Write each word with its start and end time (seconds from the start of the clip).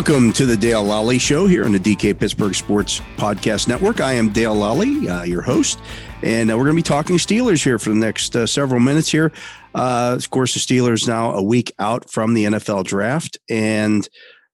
Welcome 0.00 0.32
to 0.32 0.46
the 0.46 0.56
Dale 0.56 0.82
Lally 0.82 1.18
Show 1.18 1.46
here 1.46 1.66
on 1.66 1.72
the 1.72 1.78
DK 1.78 2.18
Pittsburgh 2.18 2.54
Sports 2.54 3.02
Podcast 3.18 3.68
Network. 3.68 4.00
I 4.00 4.14
am 4.14 4.30
Dale 4.30 4.54
Lally, 4.54 5.06
uh, 5.06 5.24
your 5.24 5.42
host, 5.42 5.78
and 6.22 6.50
uh, 6.50 6.56
we're 6.56 6.64
going 6.64 6.74
to 6.74 6.82
be 6.82 6.82
talking 6.82 7.16
Steelers 7.16 7.62
here 7.62 7.78
for 7.78 7.90
the 7.90 7.96
next 7.96 8.34
uh, 8.34 8.46
several 8.46 8.80
minutes 8.80 9.12
here. 9.12 9.30
Uh, 9.74 10.14
of 10.16 10.30
course, 10.30 10.54
the 10.54 10.60
Steelers 10.60 11.06
now 11.06 11.32
a 11.32 11.42
week 11.42 11.74
out 11.78 12.10
from 12.10 12.32
the 12.32 12.46
NFL 12.46 12.84
draft, 12.84 13.36
and 13.50 14.08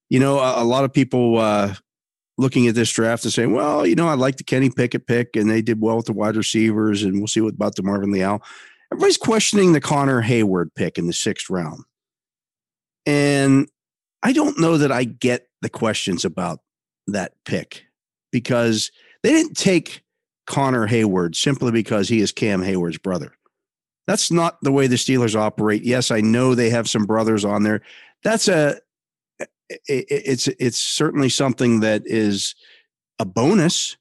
you 0.09 0.19
know 0.19 0.41
a, 0.41 0.65
a 0.65 0.65
lot 0.65 0.83
of 0.83 0.93
people 0.93 1.39
uh, 1.39 1.75
looking 2.37 2.67
at 2.67 2.75
this 2.75 2.91
draft 2.91 3.23
and 3.23 3.33
saying, 3.33 3.53
"Well, 3.53 3.87
you 3.87 3.95
know, 3.95 4.09
I 4.09 4.15
like 4.15 4.39
the 4.39 4.45
Kenny 4.45 4.69
Pickett 4.69 5.07
pick, 5.07 5.37
and 5.37 5.49
they 5.49 5.63
did 5.63 5.81
well 5.81 5.99
with 5.99 6.07
the 6.07 6.13
wide 6.13 6.35
receivers, 6.35 7.05
and 7.05 7.19
we'll 7.19 7.29
see 7.29 7.41
what 7.41 7.55
about 7.55 7.77
DeMarvin 7.77 8.13
Leal." 8.13 8.43
Everybody's 8.93 9.17
questioning 9.17 9.75
the 9.75 9.81
Connor 9.81 10.23
Heyward 10.23 10.75
pick 10.75 10.99
in 10.99 11.07
the 11.07 11.13
sixth 11.13 11.49
round, 11.49 11.85
and 13.07 13.69
I 14.27 14.33
don't 14.33 14.59
know 14.59 14.77
that 14.77 14.91
I 14.91 15.05
get 15.05 15.47
the 15.63 15.69
questions 15.69 16.25
about 16.25 16.59
that 17.07 17.35
pick 17.45 17.85
because 18.33 18.91
they 19.23 19.31
didn't 19.31 19.57
take 19.57 20.03
Connor 20.49 20.89
Heyward 20.89 21.37
simply 21.37 21.71
because 21.71 22.09
he 22.09 22.19
is 22.19 22.33
Cam 22.33 22.61
Heyward's 22.61 22.99
brother. 22.99 23.37
That's 24.09 24.33
not 24.33 24.59
the 24.63 24.73
way 24.73 24.89
the 24.89 24.97
Steelers 24.97 25.37
operate. 25.37 25.85
Yes, 25.85 26.11
I 26.11 26.23
know 26.23 26.57
they 26.57 26.71
have 26.71 26.91
some 26.91 27.07
brothers 27.07 27.45
on 27.45 27.63
there. 27.63 27.83
That's 28.25 28.49
a 28.49 28.81
it's 29.87 30.49
it's 30.49 30.79
certainly 30.79 31.29
something 31.29 31.79
that 31.81 32.03
is 32.05 32.57
a 33.21 33.25
bonus 33.25 33.97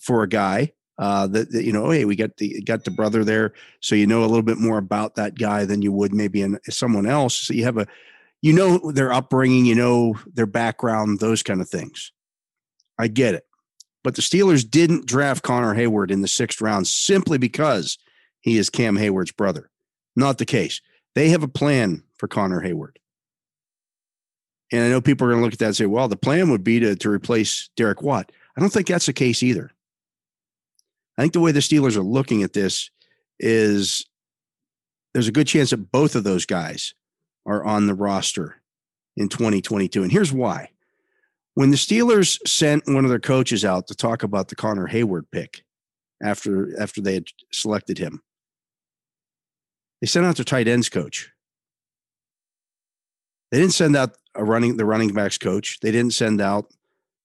for 0.00 0.22
a 0.22 0.28
guy 0.28 0.74
uh, 0.98 1.26
that, 1.26 1.50
that, 1.50 1.64
you 1.64 1.72
know, 1.72 1.90
hey, 1.90 2.04
we 2.04 2.14
got 2.14 2.36
the 2.36 2.62
got 2.62 2.84
the 2.84 2.92
brother 2.92 3.24
there, 3.24 3.52
so 3.80 3.96
you 3.96 4.06
know 4.06 4.20
a 4.20 4.30
little 4.30 4.42
bit 4.42 4.58
more 4.58 4.78
about 4.78 5.16
that 5.16 5.36
guy 5.36 5.64
than 5.64 5.82
you 5.82 5.90
would 5.90 6.14
maybe 6.14 6.40
in 6.40 6.56
someone 6.70 7.06
else. 7.06 7.34
So 7.34 7.52
you 7.52 7.64
have 7.64 7.78
a 7.78 7.88
you 8.44 8.52
know 8.52 8.92
their 8.92 9.10
upbringing, 9.10 9.64
you 9.64 9.74
know 9.74 10.20
their 10.34 10.44
background, 10.44 11.18
those 11.18 11.42
kind 11.42 11.62
of 11.62 11.68
things. 11.70 12.12
I 12.98 13.08
get 13.08 13.34
it. 13.34 13.46
But 14.02 14.16
the 14.16 14.20
Steelers 14.20 14.68
didn't 14.68 15.06
draft 15.06 15.42
Connor 15.42 15.74
Heyward 15.74 16.10
in 16.10 16.20
the 16.20 16.28
sixth 16.28 16.60
round 16.60 16.86
simply 16.86 17.38
because 17.38 17.96
he 18.42 18.58
is 18.58 18.68
Cam 18.68 18.98
Heyward's 18.98 19.32
brother. 19.32 19.70
Not 20.14 20.36
the 20.36 20.44
case. 20.44 20.82
They 21.14 21.30
have 21.30 21.42
a 21.42 21.48
plan 21.48 22.02
for 22.18 22.28
Connor 22.28 22.60
Heyward. 22.60 22.96
And 24.70 24.82
I 24.84 24.90
know 24.90 25.00
people 25.00 25.26
are 25.26 25.30
going 25.30 25.40
to 25.40 25.44
look 25.44 25.54
at 25.54 25.58
that 25.60 25.66
and 25.66 25.76
say, 25.76 25.86
well, 25.86 26.08
the 26.08 26.14
plan 26.14 26.50
would 26.50 26.62
be 26.62 26.80
to, 26.80 26.94
to 26.96 27.08
replace 27.08 27.70
Derek 27.76 28.02
Watt. 28.02 28.30
I 28.58 28.60
don't 28.60 28.68
think 28.68 28.88
that's 28.88 29.06
the 29.06 29.14
case 29.14 29.42
either. 29.42 29.70
I 31.16 31.22
think 31.22 31.32
the 31.32 31.40
way 31.40 31.52
the 31.52 31.60
Steelers 31.60 31.96
are 31.96 32.02
looking 32.02 32.42
at 32.42 32.52
this 32.52 32.90
is 33.40 34.04
there's 35.14 35.28
a 35.28 35.32
good 35.32 35.46
chance 35.46 35.70
that 35.70 35.90
both 35.90 36.14
of 36.14 36.24
those 36.24 36.44
guys 36.44 36.92
are 37.46 37.64
on 37.64 37.86
the 37.86 37.94
roster 37.94 38.60
in 39.16 39.28
2022. 39.28 40.02
And 40.02 40.12
here's 40.12 40.32
why. 40.32 40.70
When 41.54 41.70
the 41.70 41.76
Steelers 41.76 42.38
sent 42.46 42.86
one 42.86 43.04
of 43.04 43.10
their 43.10 43.20
coaches 43.20 43.64
out 43.64 43.86
to 43.86 43.94
talk 43.94 44.22
about 44.22 44.48
the 44.48 44.56
Connor 44.56 44.88
Heyward 44.88 45.24
pick 45.30 45.64
after 46.22 46.80
after 46.80 47.00
they 47.00 47.14
had 47.14 47.26
selected 47.52 47.98
him, 47.98 48.22
they 50.00 50.06
sent 50.06 50.26
out 50.26 50.36
their 50.36 50.44
tight 50.44 50.66
ends 50.66 50.88
coach. 50.88 51.30
They 53.52 53.60
didn't 53.60 53.74
send 53.74 53.94
out 53.94 54.16
a 54.34 54.42
running 54.44 54.76
the 54.76 54.84
running 54.84 55.12
backs 55.12 55.38
coach. 55.38 55.78
They 55.80 55.92
didn't 55.92 56.14
send 56.14 56.40
out 56.40 56.72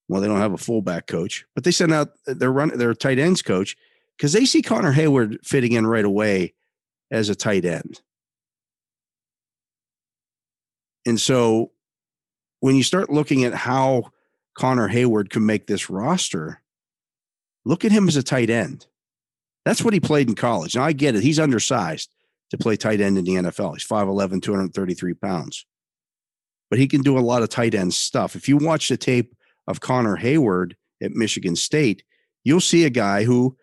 well, 0.08 0.20
they 0.20 0.26
don't 0.26 0.40
have 0.40 0.52
a 0.52 0.58
fullback 0.58 1.06
coach, 1.06 1.44
but 1.54 1.62
they 1.62 1.70
sent 1.70 1.92
out 1.92 2.10
their 2.26 2.52
run 2.52 2.76
their 2.76 2.94
tight 2.94 3.18
ends 3.18 3.42
coach 3.42 3.76
because 4.16 4.32
they 4.32 4.44
see 4.44 4.60
Connor 4.60 4.92
Heyward 4.92 5.38
fitting 5.44 5.72
in 5.72 5.86
right 5.86 6.04
away 6.04 6.54
as 7.10 7.28
a 7.28 7.34
tight 7.34 7.64
end. 7.64 8.00
And 11.06 11.20
so 11.20 11.72
when 12.60 12.76
you 12.76 12.82
start 12.82 13.10
looking 13.10 13.44
at 13.44 13.54
how 13.54 14.10
Connor 14.54 14.88
Heyward 14.88 15.30
can 15.30 15.44
make 15.46 15.66
this 15.66 15.90
roster, 15.90 16.62
look 17.64 17.84
at 17.84 17.92
him 17.92 18.08
as 18.08 18.16
a 18.16 18.22
tight 18.22 18.50
end. 18.50 18.86
That's 19.64 19.82
what 19.82 19.94
he 19.94 20.00
played 20.00 20.28
in 20.28 20.34
college. 20.34 20.76
Now 20.76 20.84
I 20.84 20.92
get 20.92 21.16
it. 21.16 21.22
He's 21.22 21.38
undersized 21.38 22.10
to 22.50 22.58
play 22.58 22.76
tight 22.76 23.00
end 23.00 23.18
in 23.18 23.24
the 23.24 23.34
NFL. 23.34 23.74
He's 23.74 23.86
5'11, 23.86 24.42
233 24.42 25.14
pounds. 25.14 25.66
But 26.68 26.78
he 26.78 26.86
can 26.86 27.02
do 27.02 27.18
a 27.18 27.20
lot 27.20 27.42
of 27.42 27.48
tight 27.48 27.74
end 27.74 27.94
stuff. 27.94 28.36
If 28.36 28.48
you 28.48 28.56
watch 28.56 28.88
the 28.88 28.96
tape 28.96 29.34
of 29.66 29.80
Connor 29.80 30.16
Heyward 30.16 30.74
at 31.02 31.12
Michigan 31.12 31.56
State, 31.56 32.02
you'll 32.44 32.60
see 32.60 32.84
a 32.84 32.90
guy 32.90 33.24
who 33.24 33.56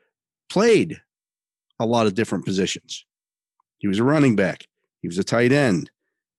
played 0.49 1.01
a 1.79 1.85
lot 1.85 2.07
of 2.07 2.15
different 2.15 2.45
positions. 2.45 3.05
He 3.77 3.87
was 3.87 3.99
a 3.99 4.03
running 4.03 4.35
back, 4.35 4.67
he 5.01 5.07
was 5.07 5.17
a 5.17 5.23
tight 5.23 5.51
end, 5.51 5.91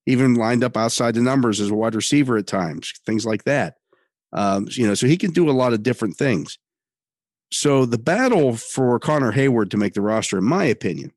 even 0.08 0.34
lined 0.34 0.64
up 0.64 0.74
outside 0.74 1.14
the 1.14 1.20
numbers 1.20 1.60
as 1.60 1.68
a 1.68 1.74
wide 1.74 1.94
receiver 1.94 2.38
at 2.38 2.46
times, 2.46 2.94
things 3.04 3.26
like 3.26 3.44
that. 3.44 3.76
Um, 4.32 4.66
you 4.70 4.86
know, 4.86 4.94
so 4.94 5.06
he 5.06 5.18
can 5.18 5.32
do 5.32 5.50
a 5.50 5.52
lot 5.52 5.74
of 5.74 5.82
different 5.82 6.16
things. 6.16 6.58
So 7.52 7.84
the 7.84 7.98
battle 7.98 8.56
for 8.56 8.98
Connor 8.98 9.32
Heyward 9.32 9.70
to 9.70 9.76
make 9.76 9.92
the 9.92 10.00
roster, 10.00 10.38
in 10.38 10.44
my 10.44 10.64
opinion, 10.64 11.12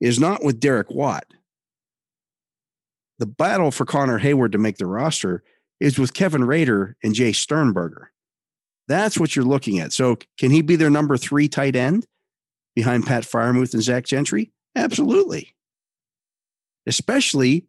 is 0.00 0.20
not 0.20 0.44
with 0.44 0.60
Derek 0.60 0.90
Watt. 0.90 1.24
The 3.18 3.26
battle 3.26 3.72
for 3.72 3.84
Connor 3.84 4.20
Heyward 4.20 4.52
to 4.52 4.58
make 4.58 4.78
the 4.78 4.86
roster 4.86 5.42
is 5.80 5.98
with 5.98 6.14
Kevin 6.14 6.44
Rader 6.44 6.96
and 7.02 7.14
Jace 7.14 7.36
Sternberger. 7.36 8.12
That's 8.86 9.18
what 9.18 9.34
you're 9.34 9.44
looking 9.44 9.80
at. 9.80 9.92
So 9.92 10.18
can 10.38 10.52
he 10.52 10.62
be 10.62 10.76
their 10.76 10.90
number 10.90 11.16
three 11.16 11.48
tight 11.48 11.74
end 11.74 12.06
behind 12.76 13.06
Pat 13.06 13.24
Freiermuth 13.24 13.74
and 13.74 13.82
Zach 13.82 14.04
Gentry? 14.04 14.52
Absolutely. 14.76 15.56
Especially 16.86 17.66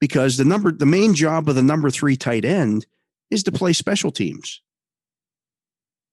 because 0.00 0.36
the 0.36 0.44
number 0.44 0.72
the 0.72 0.86
main 0.86 1.14
job 1.14 1.48
of 1.48 1.54
the 1.54 1.62
number 1.62 1.90
three 1.90 2.16
tight 2.16 2.44
end 2.44 2.86
is 3.30 3.42
to 3.44 3.52
play 3.52 3.72
special 3.72 4.10
teams. 4.10 4.62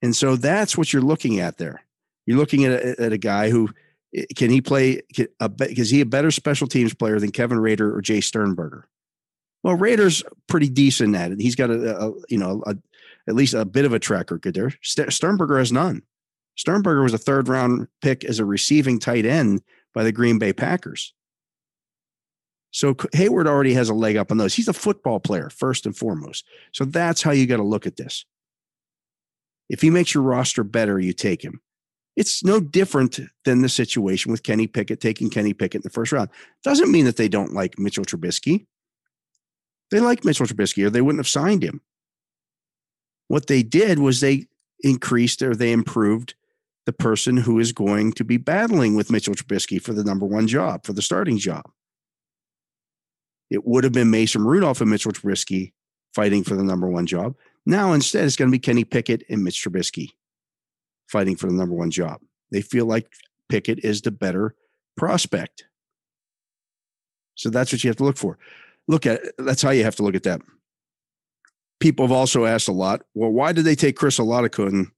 And 0.01 0.15
so 0.15 0.35
that's 0.35 0.77
what 0.77 0.91
you're 0.91 1.01
looking 1.01 1.39
at 1.39 1.57
there. 1.57 1.83
You're 2.25 2.37
looking 2.37 2.65
at 2.65 2.71
a, 2.71 3.01
at 3.01 3.13
a 3.13 3.17
guy 3.17 3.49
who 3.49 3.69
eh, 4.15 4.25
can 4.35 4.49
he 4.49 4.61
play? 4.61 5.01
Can, 5.13 5.27
a, 5.39 5.51
is 5.59 5.89
he 5.89 6.01
a 6.01 6.05
better 6.05 6.31
special 6.31 6.67
teams 6.67 6.93
player 6.93 7.19
than 7.19 7.31
Kevin 7.31 7.59
Rader 7.59 7.95
or 7.95 8.01
Jace 8.01 8.25
Sternberger? 8.25 8.87
Well, 9.63 9.75
Rader's 9.75 10.23
pretty 10.47 10.69
decent 10.69 11.15
at 11.15 11.31
it. 11.31 11.39
He's 11.39 11.55
got 11.55 11.69
a, 11.69 11.97
a 11.99 12.13
you 12.29 12.37
know 12.37 12.63
a, 12.65 12.75
at 13.27 13.35
least 13.35 13.53
a 13.53 13.65
bit 13.65 13.85
of 13.85 13.93
a 13.93 13.99
track 13.99 14.31
record 14.31 14.53
there. 14.53 14.73
Sternberger 14.81 15.57
has 15.57 15.71
none. 15.71 16.03
Sternberger 16.55 17.03
was 17.03 17.13
a 17.13 17.19
third 17.19 17.47
round 17.47 17.87
pick 18.01 18.23
as 18.23 18.39
a 18.39 18.45
receiving 18.45 18.99
tight 18.99 19.25
end 19.25 19.61
by 19.93 20.03
the 20.03 20.11
Green 20.11 20.39
Bay 20.39 20.53
Packers. 20.53 21.13
So 22.75 22.93
Heyward 22.93 23.47
already 23.47 23.73
has 23.75 23.87
a 23.87 23.93
leg 23.93 24.17
up 24.17 24.31
on 24.31 24.37
those. 24.37 24.53
He's 24.53 24.67
a 24.67 24.73
football 24.73 25.21
player, 25.21 25.49
first 25.49 25.85
and 25.85 25.95
foremost. 25.95 26.45
So 26.73 26.83
that's 26.83 27.21
how 27.21 27.31
you 27.31 27.47
got 27.47 27.55
to 27.55 27.63
look 27.63 27.87
at 27.87 27.95
this. 27.95 28.25
If 29.69 29.81
he 29.81 29.89
makes 29.89 30.13
your 30.13 30.23
roster 30.23 30.65
better, 30.65 30.99
you 30.99 31.13
take 31.13 31.41
him. 31.41 31.61
It's 32.17 32.43
no 32.43 32.59
different 32.59 33.21
than 33.45 33.61
the 33.61 33.69
situation 33.69 34.29
with 34.29 34.43
Kenny 34.43 34.67
Pickett 34.67 34.99
taking 34.99 35.29
Kenny 35.29 35.53
Pickett 35.53 35.79
in 35.79 35.81
the 35.83 35.89
first 35.89 36.11
round. 36.11 36.29
Doesn't 36.65 36.91
mean 36.91 37.05
that 37.05 37.15
they 37.15 37.29
don't 37.29 37.53
like 37.53 37.79
Mitchell 37.79 38.03
Trubisky. 38.03 38.65
They 39.89 40.01
like 40.01 40.25
Mitchell 40.25 40.45
Trubisky 40.45 40.85
or 40.85 40.89
they 40.89 40.99
wouldn't 40.99 41.21
have 41.21 41.29
signed 41.29 41.63
him. 41.63 41.79
what 43.29 43.47
they 43.47 43.63
did 43.63 43.99
was 43.99 44.19
they 44.19 44.47
increased 44.81 45.41
or 45.41 45.55
they 45.55 45.71
improved 45.71 46.35
the 46.85 46.91
person 46.91 47.37
who 47.37 47.57
is 47.57 47.71
going 47.71 48.11
to 48.11 48.25
be 48.25 48.35
battling 48.35 48.95
with 48.95 49.09
Mitchell 49.09 49.33
Trubisky 49.33 49.81
for 49.81 49.93
the 49.93 50.03
number 50.03 50.25
one 50.25 50.45
job, 50.45 50.85
for 50.85 50.91
the 50.91 51.01
starting 51.01 51.37
job. 51.37 51.63
It 53.49 53.65
would 53.65 53.83
have 53.83 53.93
been 53.93 54.09
Mason 54.09 54.43
Rudolph 54.43 54.81
and 54.81 54.89
Mitchell 54.89 55.11
Trubisky 55.11 55.73
fighting 56.13 56.43
for 56.43 56.55
the 56.55 56.63
number 56.63 56.87
one 56.87 57.05
job. 57.05 57.35
Now, 57.65 57.93
instead, 57.93 58.25
it's 58.25 58.35
going 58.35 58.49
to 58.49 58.55
be 58.55 58.59
Kenny 58.59 58.83
Pickett 58.83 59.23
and 59.29 59.43
Mitch 59.43 59.63
Trubisky 59.63 60.11
fighting 61.07 61.35
for 61.35 61.47
the 61.47 61.53
number 61.53 61.75
one 61.75 61.91
job. 61.91 62.21
They 62.51 62.61
feel 62.61 62.85
like 62.85 63.11
Pickett 63.49 63.79
is 63.79 64.01
the 64.01 64.11
better 64.11 64.55
prospect. 64.97 65.65
So 67.35 67.49
that's 67.49 67.71
what 67.71 67.83
you 67.83 67.89
have 67.89 67.97
to 67.97 68.03
look 68.03 68.17
for. 68.17 68.37
Look 68.87 69.05
at 69.05 69.21
that's 69.37 69.61
how 69.61 69.71
you 69.71 69.83
have 69.83 69.95
to 69.97 70.03
look 70.03 70.15
at 70.15 70.23
that. 70.23 70.41
People 71.79 72.05
have 72.05 72.11
also 72.11 72.45
asked 72.45 72.67
a 72.67 72.71
lot. 72.73 73.01
Well, 73.13 73.31
why 73.31 73.51
did 73.51 73.65
they 73.65 73.75
take 73.75 73.97
Chris 73.97 74.19
Oladokun 74.19 74.91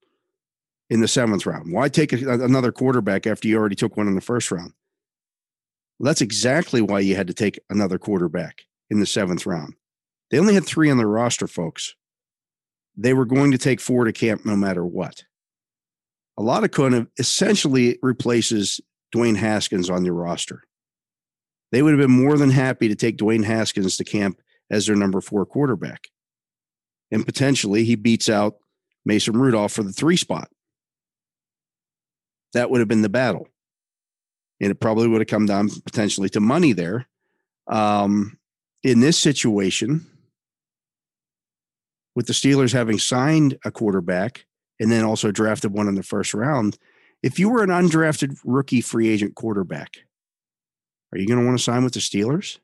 in 0.90 1.02
the 1.02 1.08
seventh 1.08 1.46
round? 1.46 1.74
Why 1.74 1.90
take 1.90 2.12
another 2.12 2.72
quarterback 2.72 3.26
after 3.26 3.48
you 3.48 3.58
already 3.58 3.76
took 3.76 3.98
one 3.98 4.08
in 4.08 4.16
the 4.16 4.22
first 4.22 4.52
round? 4.52 4.74
That's 6.00 6.22
exactly 6.22 6.82
why 6.82 7.00
you 7.00 7.16
had 7.16 7.28
to 7.28 7.34
take 7.34 7.60
another 7.70 7.98
quarterback 7.98 8.66
in 8.90 9.00
the 9.00 9.06
seventh 9.06 9.46
round. 9.46 9.74
They 10.30 10.40
only 10.40 10.54
had 10.54 10.66
three 10.66 10.90
on 10.90 10.98
their 10.98 11.08
roster, 11.08 11.48
folks. 11.48 11.96
They 12.96 13.14
were 13.14 13.26
going 13.26 13.52
to 13.52 13.58
take 13.58 13.80
four 13.80 14.06
to 14.06 14.12
camp 14.12 14.46
no 14.46 14.56
matter 14.56 14.86
what. 14.86 15.24
Oladokun 16.40 17.08
essentially 17.18 17.98
replaces 18.02 18.80
Dwayne 19.16 19.38
Haskins 19.38 19.90
on 19.90 20.06
your 20.06 20.14
roster. 20.14 20.64
They 21.72 21.82
would 21.82 21.92
have 21.92 22.00
been 22.00 22.24
more 22.24 22.38
than 22.38 22.50
happy 22.50 22.88
to 22.88 22.96
take 22.96 23.18
Dwayne 23.18 23.44
Haskins 23.44 23.98
to 23.98 24.04
camp 24.04 24.40
as 24.70 24.86
their 24.86 24.96
number 24.96 25.22
four 25.22 25.46
quarterback. 25.46 26.08
And 27.12 27.26
potentially 27.26 27.86
he 27.86 27.96
beats 27.96 28.30
out 28.30 28.58
Mason 29.06 29.38
Rudolph 29.38 29.72
for 29.72 29.84
the 29.84 29.94
three 29.94 30.18
spot. 30.18 30.50
That 32.54 32.70
would 32.70 32.80
have 32.80 32.88
been 32.88 33.02
the 33.02 33.10
battle. 33.10 33.48
And 34.60 34.72
it 34.72 34.80
probably 34.80 35.08
would 35.08 35.22
have 35.22 35.28
come 35.28 35.46
down 35.46 35.70
potentially 35.86 36.30
to 36.30 36.40
money 36.40 36.74
there. 36.74 37.08
Um, 37.68 38.38
in 38.84 39.00
this 39.00 39.18
situation, 39.18 40.06
with 42.16 42.26
the 42.28 42.34
Steelers 42.34 42.74
having 42.74 42.98
signed 42.98 43.60
a 43.66 43.72
quarterback 43.72 44.46
and 44.80 44.92
then 44.92 45.04
also 45.04 45.32
drafted 45.32 45.74
one 45.74 45.88
in 45.88 45.96
the 45.96 46.04
first 46.04 46.34
round, 46.34 46.78
if 47.22 47.40
you 47.40 47.50
were 47.50 47.64
an 47.64 47.70
undrafted 47.70 48.38
rookie 48.44 48.82
free 48.82 49.10
agent 49.10 49.36
quarterback, 49.36 49.98
are 51.12 51.18
you 51.18 51.28
going 51.28 51.40
to 51.40 51.46
want 51.46 51.58
to 51.58 51.64
sign 51.64 51.84
with 51.84 51.94
the 51.94 52.00
Steelers? 52.00 52.60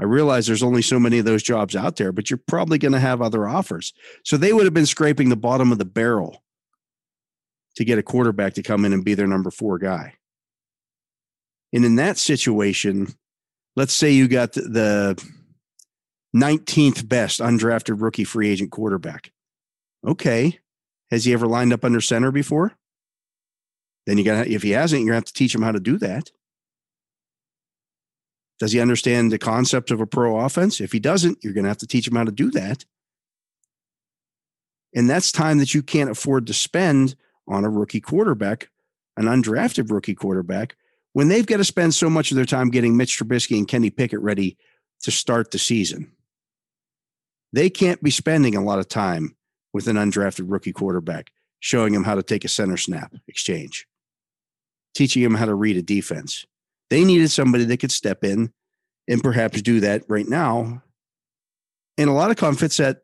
I 0.00 0.04
realize 0.04 0.46
there's 0.46 0.62
only 0.62 0.82
so 0.82 0.98
many 0.98 1.18
of 1.18 1.24
those 1.24 1.42
jobs 1.42 1.76
out 1.76 1.96
there, 1.96 2.10
but 2.10 2.28
you're 2.28 2.40
probably 2.48 2.78
going 2.78 2.92
to 2.92 3.00
have 3.00 3.22
other 3.22 3.46
offers. 3.46 3.92
So 4.24 4.36
they 4.36 4.52
would 4.52 4.64
have 4.64 4.74
been 4.74 4.86
scraping 4.86 5.28
the 5.28 5.36
bottom 5.36 5.70
of 5.70 5.78
the 5.78 5.84
barrel 5.84 6.42
to 7.76 7.84
get 7.84 7.98
a 7.98 8.02
quarterback 8.02 8.54
to 8.54 8.62
come 8.62 8.84
in 8.84 8.92
and 8.92 9.04
be 9.04 9.14
their 9.14 9.26
number 9.26 9.50
four 9.50 9.78
guy. 9.78 10.14
And 11.72 11.84
in 11.84 11.96
that 11.96 12.18
situation, 12.18 13.08
let's 13.76 13.94
say 13.94 14.12
you 14.12 14.28
got 14.28 14.52
the 14.52 15.20
19th 16.34 17.08
best 17.08 17.40
undrafted 17.40 18.00
rookie 18.00 18.24
free 18.24 18.48
agent 18.48 18.70
quarterback. 18.70 19.32
Okay. 20.06 20.58
Has 21.10 21.24
he 21.24 21.32
ever 21.32 21.46
lined 21.46 21.72
up 21.72 21.84
under 21.84 22.00
center 22.00 22.32
before? 22.32 22.72
Then 24.06 24.18
you 24.18 24.24
got 24.24 24.46
if 24.46 24.62
he 24.62 24.70
hasn't, 24.70 25.00
you're 25.00 25.10
gonna 25.10 25.16
have 25.16 25.24
to 25.24 25.32
teach 25.32 25.54
him 25.54 25.62
how 25.62 25.72
to 25.72 25.80
do 25.80 25.98
that. 25.98 26.30
Does 28.58 28.72
he 28.72 28.80
understand 28.80 29.32
the 29.32 29.38
concept 29.38 29.90
of 29.90 30.00
a 30.00 30.06
pro 30.06 30.38
offense? 30.40 30.80
If 30.80 30.92
he 30.92 31.00
doesn't, 31.00 31.38
you're 31.42 31.52
gonna 31.52 31.68
have 31.68 31.78
to 31.78 31.86
teach 31.86 32.06
him 32.06 32.16
how 32.16 32.24
to 32.24 32.32
do 32.32 32.50
that. 32.50 32.84
And 34.94 35.08
that's 35.08 35.32
time 35.32 35.58
that 35.58 35.74
you 35.74 35.82
can't 35.82 36.10
afford 36.10 36.46
to 36.46 36.54
spend 36.54 37.16
on 37.48 37.64
a 37.64 37.70
rookie 37.70 38.00
quarterback, 38.00 38.68
an 39.16 39.24
undrafted 39.24 39.90
rookie 39.90 40.14
quarterback, 40.14 40.76
when 41.14 41.28
they've 41.28 41.46
got 41.46 41.56
to 41.56 41.64
spend 41.64 41.94
so 41.94 42.10
much 42.10 42.30
of 42.30 42.36
their 42.36 42.44
time 42.44 42.70
getting 42.70 42.96
Mitch 42.96 43.18
Trubisky 43.18 43.56
and 43.56 43.66
Kenny 43.66 43.88
Pickett 43.88 44.20
ready 44.20 44.58
to 45.02 45.10
start 45.10 45.50
the 45.50 45.58
season. 45.58 46.12
They 47.52 47.70
can't 47.70 48.02
be 48.02 48.10
spending 48.10 48.56
a 48.56 48.62
lot 48.62 48.80
of 48.80 48.88
time 48.88 49.36
with 49.72 49.86
an 49.86 49.96
undrafted 49.96 50.44
rookie 50.48 50.72
quarterback, 50.72 51.30
showing 51.60 51.94
him 51.94 52.04
how 52.04 52.16
to 52.16 52.22
take 52.22 52.44
a 52.44 52.48
center 52.48 52.76
snap 52.76 53.14
exchange, 53.28 53.86
teaching 54.94 55.22
him 55.22 55.34
how 55.34 55.46
to 55.46 55.54
read 55.54 55.76
a 55.76 55.82
defense. 55.82 56.46
They 56.90 57.04
needed 57.04 57.30
somebody 57.30 57.64
that 57.64 57.78
could 57.78 57.92
step 57.92 58.24
in 58.24 58.52
and 59.08 59.22
perhaps 59.22 59.62
do 59.62 59.80
that 59.80 60.02
right 60.08 60.28
now. 60.28 60.82
And 61.96 62.10
Oladokun 62.10 62.58
fits 62.58 62.78
that 62.78 63.02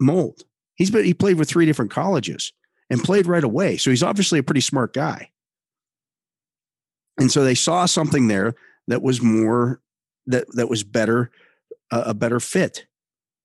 mold. 0.00 0.44
He's 0.76 0.90
been 0.90 1.04
he 1.04 1.12
played 1.12 1.38
with 1.38 1.48
three 1.50 1.66
different 1.66 1.90
colleges 1.90 2.54
and 2.88 3.02
played 3.02 3.26
right 3.26 3.44
away. 3.44 3.76
So 3.76 3.90
he's 3.90 4.02
obviously 4.02 4.38
a 4.38 4.42
pretty 4.42 4.62
smart 4.62 4.94
guy. 4.94 5.30
And 7.18 7.30
so 7.30 7.44
they 7.44 7.54
saw 7.54 7.86
something 7.86 8.28
there 8.28 8.54
that 8.86 9.02
was 9.02 9.20
more 9.20 9.80
that 10.26 10.46
that 10.54 10.68
was 10.68 10.84
better 10.84 11.30
uh, 11.90 12.04
a 12.06 12.14
better 12.14 12.40
fit 12.40 12.86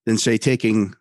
than 0.06 0.18
say 0.18 0.38
taking 0.38 0.94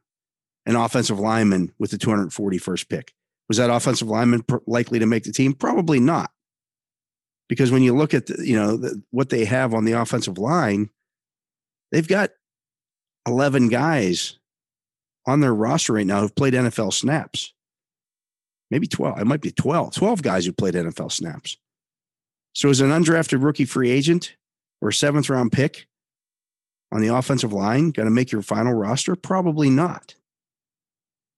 an 0.67 0.77
offensive 0.77 1.19
lineman 1.19 1.73
with 1.79 1.91
the 1.91 1.99
241st 1.99 2.89
pick. 2.89 3.13
Was 3.49 3.59
that 3.59 3.71
offensive 3.71 4.09
lineman 4.09 4.43
pr- 4.43 4.59
likely 4.67 4.99
to 5.01 5.07
make 5.07 5.25
the 5.25 5.33
team? 5.33 5.55
Probably 5.55 6.01
not. 6.01 6.31
Because 7.49 7.71
when 7.71 7.83
you 7.83 7.95
look 7.95 8.15
at 8.15 8.27
the, 8.27 8.47
you 8.47 8.57
know 8.57 8.77
the, 8.77 9.03
what 9.11 9.29
they 9.29 9.45
have 9.45 9.75
on 9.75 9.85
the 9.85 9.93
offensive 9.93 10.39
line, 10.39 10.89
they've 11.91 12.09
got 12.09 12.31
11 13.27 13.69
guys 13.69 14.39
on 15.27 15.41
their 15.41 15.55
roster 15.55 15.93
right 15.93 16.07
now 16.07 16.21
who've 16.21 16.35
played 16.35 16.55
NFL 16.55 16.93
snaps. 16.93 17.53
Maybe 18.71 18.87
12. 18.87 19.21
It 19.21 19.27
might 19.27 19.43
be 19.43 19.51
12. 19.51 19.95
12 19.95 20.23
guys 20.23 20.47
who 20.47 20.53
played 20.53 20.75
NFL 20.75 21.13
snaps. 21.13 21.59
So 22.52 22.69
as 22.69 22.81
an 22.81 22.90
undrafted 22.90 23.43
rookie 23.43 23.64
free 23.64 23.90
agent 23.90 24.37
or 24.81 24.93
seventh 24.93 25.31
round 25.31 25.52
pick 25.52 25.87
on 26.93 27.00
the 27.00 27.08
offensive 27.08 27.52
line 27.52 27.90
going 27.90 28.06
to 28.06 28.10
make 28.10 28.31
your 28.31 28.43
final 28.43 28.75
roster? 28.75 29.16
Probably 29.16 29.70
not. 29.70 30.14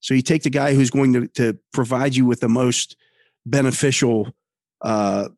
So 0.00 0.12
you 0.12 0.22
take 0.22 0.42
the 0.42 0.50
guy 0.50 0.74
who's 0.74 0.90
going 0.90 1.12
to, 1.14 1.28
to 1.28 1.58
provide 1.72 2.14
you 2.14 2.26
with 2.26 2.40
the 2.40 2.48
most 2.48 2.96
beneficial 3.46 4.34
uh, 4.82 5.28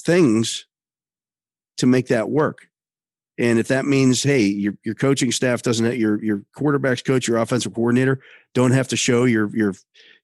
things 0.00 0.66
to 1.76 1.86
make 1.86 2.08
that 2.08 2.30
work. 2.30 2.66
And 3.38 3.58
if 3.58 3.68
that 3.68 3.86
means, 3.86 4.22
hey, 4.22 4.42
your, 4.42 4.74
your 4.84 4.94
coaching 4.94 5.32
staff 5.32 5.62
doesn't, 5.62 5.96
your 5.96 6.22
your 6.22 6.42
quarterbacks 6.54 7.02
coach, 7.02 7.26
your 7.26 7.38
offensive 7.38 7.72
coordinator 7.72 8.20
don't 8.54 8.72
have 8.72 8.88
to 8.88 8.96
show 8.96 9.24
your 9.24 9.54
your 9.56 9.74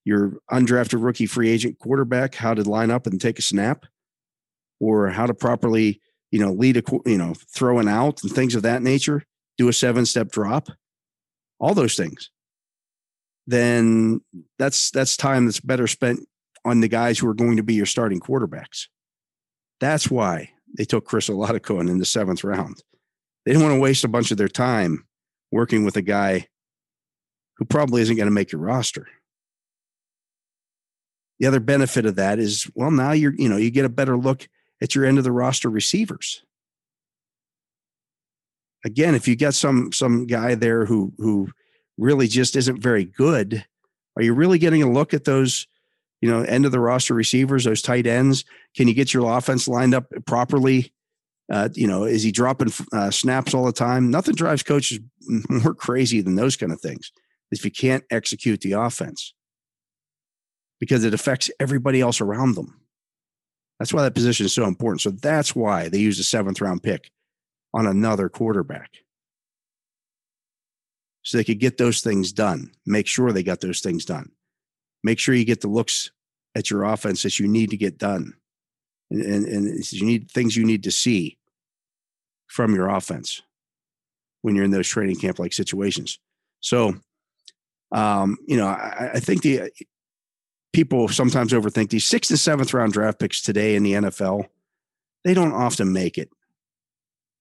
your 0.05 0.33
undrafted 0.51 1.03
rookie 1.03 1.27
free 1.27 1.49
agent 1.49 1.79
quarterback 1.79 2.35
how 2.35 2.53
to 2.53 2.63
line 2.63 2.91
up 2.91 3.07
and 3.07 3.21
take 3.21 3.39
a 3.39 3.43
snap, 3.43 3.87
or 4.81 5.09
how 5.09 5.27
to 5.27 5.35
properly 5.35 6.01
you 6.31 6.41
know, 6.41 6.53
lead 6.53 6.77
a, 6.77 6.83
you 7.05 7.19
know, 7.19 7.35
throwing 7.55 7.89
out 7.89 8.23
and 8.23 8.33
things 8.33 8.55
of 8.55 8.63
that 8.63 8.83
nature, 8.83 9.23
do 9.59 9.69
a 9.69 9.73
seven 9.73 10.05
step 10.05 10.31
drop, 10.31 10.69
all 11.59 11.75
those 11.75 11.97
things, 11.97 12.31
then 13.47 14.21
that's, 14.59 14.91
that's 14.91 15.17
time 15.17 15.47
that's 15.47 15.61
better 15.61 15.87
spent 15.87 16.21
on 16.65 16.81
the 16.81 16.89
guys 16.89 17.19
who 17.19 17.29
are 17.29 17.35
going 17.35 17.57
to 17.57 17.63
be 17.63 17.75
your 17.75 17.87
starting 17.87 18.21
quarterbacks. 18.21 18.87
That's 19.81 20.11
why 20.11 20.51
they 20.77 20.85
took 20.85 21.07
Chris 21.07 21.29
Oladokun 21.29 21.89
in 21.89 21.99
the 21.99 22.05
seventh 22.05 22.43
round. 22.43 22.83
They 23.45 23.53
didn't 23.53 23.65
want 23.65 23.77
to 23.77 23.81
waste 23.81 24.05
a 24.05 24.09
bunch 24.09 24.31
of 24.31 24.37
their 24.37 24.49
time 24.49 25.07
working 25.53 25.85
with 25.85 25.97
a 25.97 26.03
guy 26.03 26.49
who 27.57 27.65
probably 27.65 28.03
isn't 28.03 28.17
going 28.17 28.27
to 28.27 28.33
make 28.33 28.51
your 28.51 28.61
roster. 28.61 29.07
The 31.39 31.47
other 31.47 31.61
benefit 31.61 32.05
of 32.05 32.17
that 32.17 32.39
is, 32.39 32.69
well, 32.75 32.91
now 32.91 33.13
you're, 33.13 33.35
you 33.35 33.49
know, 33.49 33.57
you 33.57 33.71
get 33.71 33.85
a 33.85 33.91
better 33.91 34.17
look 34.17 34.49
at 34.83 34.95
your 34.95 35.05
end 35.05 35.19
of 35.19 35.25
the 35.25 35.33
roster 35.33 35.71
receivers. 35.71 36.43
Again, 38.85 39.15
if 39.15 39.27
you 39.27 39.37
got 39.37 39.55
some 39.55 39.93
some 39.93 40.27
guy 40.27 40.55
there 40.55 40.85
who 40.85 41.13
who 41.19 41.49
really 41.99 42.29
just 42.29 42.57
isn't 42.57 42.83
very 42.83 43.05
good, 43.05 43.65
are 44.17 44.23
you 44.23 44.35
really 44.35 44.59
getting 44.59 44.83
a 44.83 44.91
look 44.91 45.13
at 45.15 45.25
those, 45.25 45.67
you 46.21 46.31
know, 46.31 46.43
end 46.43 46.67
of 46.67 46.73
the 46.73 46.81
roster 46.81 47.15
receivers, 47.15 47.65
those 47.65 47.83
tight 47.83 48.07
ends? 48.07 48.45
Can 48.77 48.87
you 48.87 48.95
get 48.95 49.13
your 49.13 49.37
offense 49.37 49.67
lined 49.67 49.95
up 49.95 50.07
properly? 50.27 50.93
Uh, 51.53 51.69
you 51.75 51.87
know, 51.87 52.05
is 52.05 52.23
he 52.23 52.33
dropping 52.33 52.73
uh, 52.93 53.11
snaps 53.11 53.55
all 53.55 53.65
the 53.65 53.73
time? 53.73 54.11
Nothing 54.11 54.35
drives 54.35 54.63
coaches 54.63 55.01
more 55.49 55.75
crazy 55.75 56.21
than 56.21 56.35
those 56.35 56.57
kind 56.57 56.73
of 56.73 56.81
things. 56.81 57.13
If 57.51 57.65
you 57.65 57.71
can't 57.71 58.05
execute 58.11 58.61
the 58.61 58.73
offense, 58.73 59.33
because 60.81 61.05
it 61.05 61.15
affects 61.15 61.51
everybody 61.59 62.01
else 62.01 62.21
around 62.21 62.55
them. 62.55 62.81
That's 63.79 63.93
why 63.93 64.03
that 64.03 64.15
position 64.15 64.47
is 64.47 64.55
so 64.55 64.65
important. 64.65 65.03
So 65.03 65.11
that's 65.11 65.55
why 65.55 65.89
they 65.89 65.99
used 65.99 66.21
a 66.21 66.25
seventh 66.25 66.61
round 66.61 66.83
pick 66.83 67.11
on 67.75 67.87
another 67.87 68.29
quarterback. 68.29 68.91
So 71.23 71.37
they 71.37 71.45
could 71.45 71.61
get 71.61 71.77
those 71.77 72.01
things 72.01 72.33
done, 72.33 72.73
make 72.87 73.07
sure 73.07 73.33
they 73.33 73.43
got 73.43 73.61
those 73.61 73.81
things 73.81 74.05
done. 74.05 74.31
Make 75.03 75.19
sure 75.19 75.35
you 75.35 75.45
get 75.45 75.61
the 75.61 75.69
looks 75.69 76.11
at 76.55 76.71
your 76.71 76.85
offense 76.85 77.23
that 77.23 77.39
you 77.39 77.49
need 77.49 77.71
to 77.71 77.77
get 77.77 77.99
done. 77.99 78.35
And, 79.11 79.23
and, 79.23 79.47
and 79.47 79.93
you 79.93 80.07
need 80.07 80.31
things 80.31 80.57
you 80.57 80.65
need 80.65 80.85
to 80.85 80.91
see 80.91 81.39
from 82.47 82.75
your 82.75 82.89
offense 82.89 83.43
when 84.43 84.55
you're 84.55 84.65
in 84.65 84.71
those 84.71 84.89
training 84.89 85.17
camp 85.17 85.39
like 85.39 85.53
situations. 85.53 86.19
So 86.61 86.95
Um, 87.93 88.39
you 88.47 88.57
know, 88.57 88.67
I, 88.67 89.13
I 89.15 89.21
think 89.21 89.43
the 89.43 89.71
people 90.77 91.09
sometimes 91.09 91.55
overthink 91.55 91.89
these 91.89 92.05
sixth 92.05 92.31
and 92.31 92.39
seventh 92.39 92.75
round 92.75 92.93
draft 92.93 93.19
picks 93.19 93.41
today 93.41 93.77
in 93.77 93.83
the 93.83 93.95
NFL. 93.95 94.45
They 95.25 95.33
don't 95.33 95.55
often 95.55 95.91
make 95.91 96.19
it. 96.19 96.29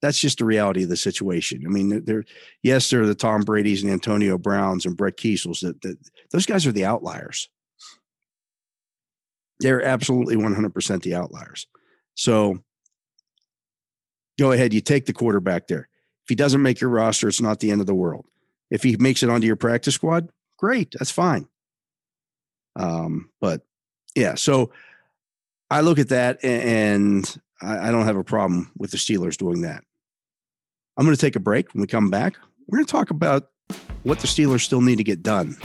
That's 0.01 0.17
just 0.17 0.37
the 0.37 0.45
reality 0.45 0.83
of 0.83 0.89
the 0.89 0.95
situation. 0.95 1.63
I 1.65 1.69
mean, 1.69 2.05
they're 2.05 2.23
yes, 2.63 2.89
they're 2.89 3.05
the 3.05 3.13
Tom 3.13 3.41
Brady's 3.41 3.83
and 3.83 3.91
Antonio 3.91 4.37
Browns 4.37 4.85
and 4.85 4.95
Brett 4.95 5.17
Keisels. 5.17 5.59
That, 5.59 5.81
that 5.81 5.97
those 6.31 6.45
guys 6.45 6.65
are 6.65 6.71
the 6.71 6.85
outliers. 6.85 7.49
They're 9.59 9.83
absolutely 9.83 10.37
100% 10.37 11.01
the 11.01 11.15
outliers. 11.15 11.67
So 12.13 12.59
go 14.39 14.53
ahead, 14.53 14.73
you 14.73 14.79
take 14.79 15.07
the 15.07 15.13
quarterback 15.13 15.67
there. 15.67 15.89
If 16.23 16.29
he 16.29 16.35
doesn't 16.35 16.61
make 16.61 16.79
your 16.79 16.89
roster, 16.89 17.27
it's 17.27 17.41
not 17.41 17.59
the 17.59 17.71
end 17.71 17.81
of 17.81 17.87
the 17.87 17.95
world. 17.95 18.27
If 18.71 18.83
he 18.83 18.95
makes 18.95 19.23
it 19.23 19.29
onto 19.29 19.45
your 19.45 19.57
practice 19.57 19.95
squad, 19.95 20.29
great, 20.57 20.95
that's 20.97 21.11
fine. 21.11 21.49
Um, 22.75 23.29
but 23.39 23.61
yeah, 24.15 24.35
so 24.35 24.71
I 25.69 25.81
look 25.81 25.99
at 25.99 26.09
that 26.09 26.43
and 26.43 27.41
I, 27.61 27.89
I 27.89 27.91
don't 27.91 28.05
have 28.05 28.17
a 28.17 28.23
problem 28.23 28.71
with 28.77 28.91
the 28.91 28.97
Steelers 28.97 29.37
doing 29.37 29.61
that. 29.61 29.83
I'm 30.97 31.05
going 31.05 31.15
to 31.15 31.21
take 31.21 31.35
a 31.35 31.41
break. 31.41 31.73
When 31.73 31.81
we 31.81 31.87
come 31.87 32.09
back, 32.09 32.37
we're 32.67 32.77
going 32.77 32.85
to 32.85 32.91
talk 32.91 33.09
about 33.09 33.49
what 34.03 34.19
the 34.19 34.27
Steelers 34.27 34.61
still 34.61 34.81
need 34.81 34.97
to 34.97 35.03
get 35.03 35.23
done 35.23 35.57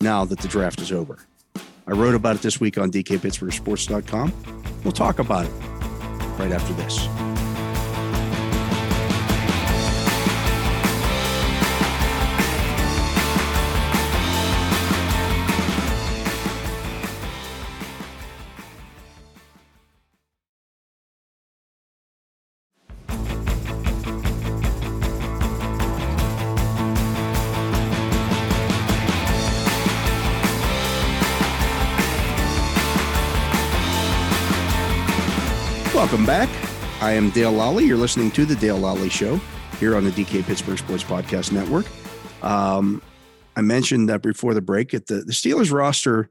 now 0.00 0.24
that 0.24 0.38
the 0.38 0.48
draft 0.48 0.80
is 0.80 0.92
over. 0.92 1.18
I 1.86 1.92
wrote 1.92 2.14
about 2.14 2.36
it 2.36 2.42
this 2.42 2.60
week 2.60 2.78
on 2.78 2.90
DKPittsburghSports.com. 2.90 4.32
We'll 4.82 4.92
talk 4.92 5.18
about 5.18 5.46
it 5.46 5.52
right 6.38 6.52
after 6.52 6.72
this. 6.74 7.35
Welcome 35.96 36.26
back. 36.26 36.50
I 37.00 37.12
am 37.12 37.30
Dale 37.30 37.50
Lally. 37.50 37.86
You're 37.86 37.96
listening 37.96 38.30
to 38.32 38.44
the 38.44 38.54
Dale 38.54 38.76
Lally 38.76 39.08
Show 39.08 39.40
here 39.80 39.96
on 39.96 40.04
the 40.04 40.10
DK 40.10 40.44
Pittsburgh 40.44 40.76
Sports 40.76 41.02
Podcast 41.02 41.52
Network. 41.52 41.86
Um, 42.44 43.00
I 43.56 43.62
mentioned 43.62 44.10
that 44.10 44.20
before 44.20 44.52
the 44.52 44.60
break 44.60 44.92
at 44.92 45.06
the, 45.06 45.22
the 45.22 45.32
Steelers 45.32 45.72
roster, 45.72 46.30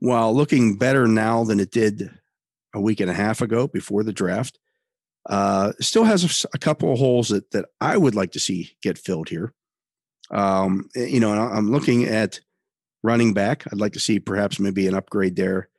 while 0.00 0.34
looking 0.34 0.76
better 0.76 1.08
now 1.08 1.42
than 1.42 1.58
it 1.58 1.70
did 1.70 2.10
a 2.74 2.82
week 2.82 3.00
and 3.00 3.10
a 3.10 3.14
half 3.14 3.40
ago 3.40 3.66
before 3.66 4.02
the 4.02 4.12
draft, 4.12 4.58
uh, 5.24 5.72
still 5.80 6.04
has 6.04 6.44
a, 6.44 6.48
a, 6.52 6.58
couple 6.58 6.92
of 6.92 6.98
holes 6.98 7.30
that 7.30 7.50
that 7.52 7.70
I 7.80 7.96
would 7.96 8.14
like 8.14 8.32
to 8.32 8.40
see 8.40 8.76
get 8.82 8.98
filled 8.98 9.30
here. 9.30 9.54
Um, 10.30 10.90
eh, 10.94 11.06
you 11.06 11.18
know, 11.18 11.32
I'm 11.32 11.72
looking 11.72 12.04
at 12.04 12.40
running 13.02 13.32
back. 13.32 13.64
I'd 13.72 13.80
like 13.80 13.94
to 13.94 14.00
see 14.00 14.20
perhaps 14.20 14.60
maybe 14.60 14.86
an 14.86 14.94
upgrade 14.94 15.36
there 15.36 15.70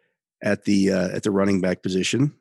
at 0.42 0.66
the 0.66 0.92
uh, 0.92 1.10
at 1.10 1.22
the 1.22 1.32
running 1.32 1.62
back 1.62 1.84
position 1.84 2.34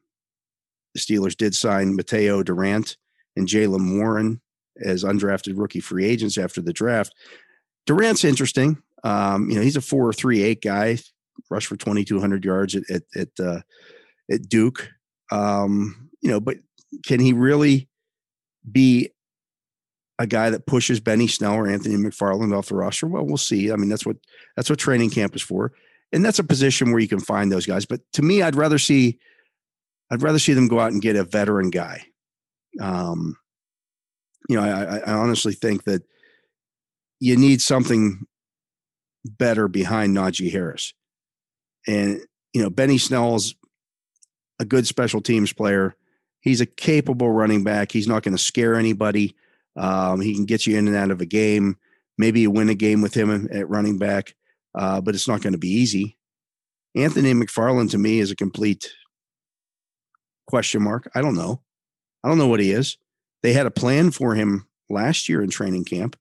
the 0.94 1.00
Steelers 1.00 1.36
did 1.36 1.54
sign 1.54 1.96
Mateo 1.96 2.42
Durant 2.42 2.96
and 3.36 3.48
Jaylen 3.48 3.98
Warren 3.98 4.40
as 4.82 5.04
undrafted 5.04 5.54
rookie 5.56 5.80
free 5.80 6.04
agents 6.04 6.38
after 6.38 6.60
the 6.60 6.72
draft. 6.72 7.14
Durant's 7.86 8.24
interesting. 8.24 8.82
Um, 9.04 9.50
you 9.50 9.56
know, 9.56 9.62
he's 9.62 9.76
a 9.76 9.80
four 9.80 10.06
or 10.06 10.12
three 10.12 10.42
eight 10.42 10.62
guy, 10.62 10.98
rushed 11.50 11.68
for 11.68 11.76
twenty 11.76 12.04
two 12.04 12.20
hundred 12.20 12.44
yards 12.44 12.76
at 12.76 12.84
at 12.90 13.02
at, 13.16 13.28
uh, 13.40 13.60
at 14.30 14.48
Duke. 14.48 14.88
Um, 15.30 16.10
you 16.20 16.30
know, 16.30 16.40
but 16.40 16.58
can 17.04 17.20
he 17.20 17.32
really 17.32 17.88
be 18.70 19.10
a 20.18 20.26
guy 20.26 20.50
that 20.50 20.66
pushes 20.66 21.00
Benny 21.00 21.26
Snell 21.26 21.54
or 21.54 21.66
Anthony 21.66 21.96
McFarland 21.96 22.56
off 22.56 22.68
the 22.68 22.76
roster? 22.76 23.08
Well, 23.08 23.24
we'll 23.24 23.36
see. 23.36 23.72
I 23.72 23.76
mean, 23.76 23.88
that's 23.88 24.06
what 24.06 24.16
that's 24.56 24.70
what 24.70 24.78
training 24.78 25.10
camp 25.10 25.34
is 25.34 25.42
for, 25.42 25.72
and 26.12 26.24
that's 26.24 26.38
a 26.38 26.44
position 26.44 26.92
where 26.92 27.00
you 27.00 27.08
can 27.08 27.20
find 27.20 27.50
those 27.50 27.66
guys. 27.66 27.84
But 27.86 28.00
to 28.12 28.22
me, 28.22 28.42
I'd 28.42 28.54
rather 28.54 28.78
see 28.78 29.18
I'd 30.12 30.22
rather 30.22 30.38
see 30.38 30.52
them 30.52 30.68
go 30.68 30.78
out 30.78 30.92
and 30.92 31.00
get 31.00 31.16
a 31.16 31.24
veteran 31.24 31.70
guy. 31.70 32.04
Um, 32.78 33.34
you 34.46 34.56
know, 34.56 34.62
I, 34.62 34.98
I 34.98 35.12
honestly 35.14 35.54
think 35.54 35.84
that 35.84 36.02
you 37.18 37.34
need 37.34 37.62
something 37.62 38.26
better 39.24 39.68
behind 39.68 40.14
Najee 40.14 40.52
Harris. 40.52 40.92
And, 41.86 42.20
you 42.52 42.62
know, 42.62 42.68
Benny 42.68 42.98
Snell's 42.98 43.54
a 44.58 44.66
good 44.66 44.86
special 44.86 45.22
teams 45.22 45.52
player. 45.52 45.96
He's 46.40 46.60
a 46.60 46.66
capable 46.66 47.30
running 47.30 47.64
back. 47.64 47.90
He's 47.90 48.08
not 48.08 48.22
going 48.22 48.36
to 48.36 48.42
scare 48.42 48.74
anybody. 48.74 49.34
Um, 49.76 50.20
he 50.20 50.34
can 50.34 50.44
get 50.44 50.66
you 50.66 50.76
in 50.76 50.88
and 50.88 50.96
out 50.96 51.10
of 51.10 51.22
a 51.22 51.26
game. 51.26 51.78
Maybe 52.18 52.40
you 52.40 52.50
win 52.50 52.68
a 52.68 52.74
game 52.74 53.00
with 53.00 53.14
him 53.14 53.48
at 53.50 53.70
running 53.70 53.96
back, 53.96 54.34
uh, 54.74 55.00
but 55.00 55.14
it's 55.14 55.28
not 55.28 55.40
going 55.40 55.54
to 55.54 55.58
be 55.58 55.70
easy. 55.70 56.18
Anthony 56.94 57.32
McFarland 57.32 57.90
to 57.92 57.98
me 57.98 58.18
is 58.18 58.30
a 58.30 58.36
complete 58.36 58.92
Question 60.46 60.82
mark. 60.82 61.10
I 61.14 61.20
don't 61.20 61.34
know. 61.34 61.62
I 62.24 62.28
don't 62.28 62.38
know 62.38 62.48
what 62.48 62.60
he 62.60 62.72
is. 62.72 62.98
They 63.42 63.52
had 63.52 63.66
a 63.66 63.70
plan 63.70 64.10
for 64.10 64.34
him 64.34 64.66
last 64.88 65.28
year 65.28 65.42
in 65.42 65.50
training 65.50 65.84
camp. 65.84 66.16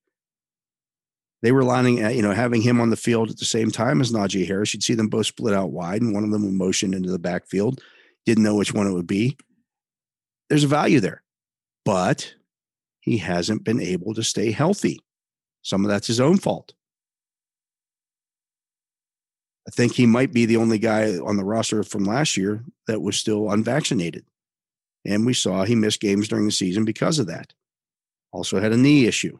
They 1.41 1.51
were 1.51 1.63
lining, 1.63 2.03
uh, 2.03 2.09
you 2.09 2.21
know, 2.21 2.33
having 2.33 2.61
him 2.61 2.79
on 2.79 2.91
the 2.91 2.95
field 2.95 3.31
at 3.31 3.37
the 3.37 3.45
same 3.45 3.71
time 3.71 3.99
as 3.99 4.11
Najee 4.11 4.45
Harris. 4.45 4.73
You'd 4.73 4.83
see 4.83 4.93
them 4.93 5.07
both 5.07 5.25
split 5.25 5.55
out 5.55 5.71
wide, 5.71 6.01
and 6.01 6.13
one 6.13 6.23
of 6.23 6.31
them 6.31 6.43
would 6.43 6.53
motion 6.53 6.93
into 6.93 7.11
the 7.11 7.19
backfield. 7.19 7.81
Didn't 8.25 8.43
know 8.43 8.55
which 8.55 8.73
one 8.73 8.87
it 8.87 8.93
would 8.93 9.07
be. 9.07 9.37
There's 10.49 10.63
a 10.63 10.67
value 10.67 10.99
there, 10.99 11.23
but 11.83 12.35
he 12.99 13.17
hasn't 13.17 13.63
been 13.63 13.81
able 13.81 14.13
to 14.13 14.23
stay 14.23 14.51
healthy. 14.51 14.99
Some 15.63 15.83
of 15.83 15.89
that's 15.89 16.07
his 16.07 16.19
own 16.19 16.37
fault. 16.37 16.73
I 19.71 19.73
think 19.73 19.93
he 19.93 20.05
might 20.05 20.33
be 20.33 20.45
the 20.45 20.57
only 20.57 20.77
guy 20.77 21.17
on 21.17 21.37
the 21.37 21.45
roster 21.45 21.81
from 21.83 22.03
last 22.03 22.35
year 22.35 22.65
that 22.87 23.01
was 23.01 23.15
still 23.15 23.49
unvaccinated. 23.49 24.25
And 25.05 25.25
we 25.25 25.33
saw 25.33 25.63
he 25.63 25.75
missed 25.75 26.01
games 26.01 26.27
during 26.27 26.45
the 26.45 26.51
season 26.51 26.83
because 26.83 27.19
of 27.19 27.27
that. 27.27 27.53
Also 28.33 28.59
had 28.59 28.73
a 28.73 28.77
knee 28.77 29.05
issue. 29.05 29.39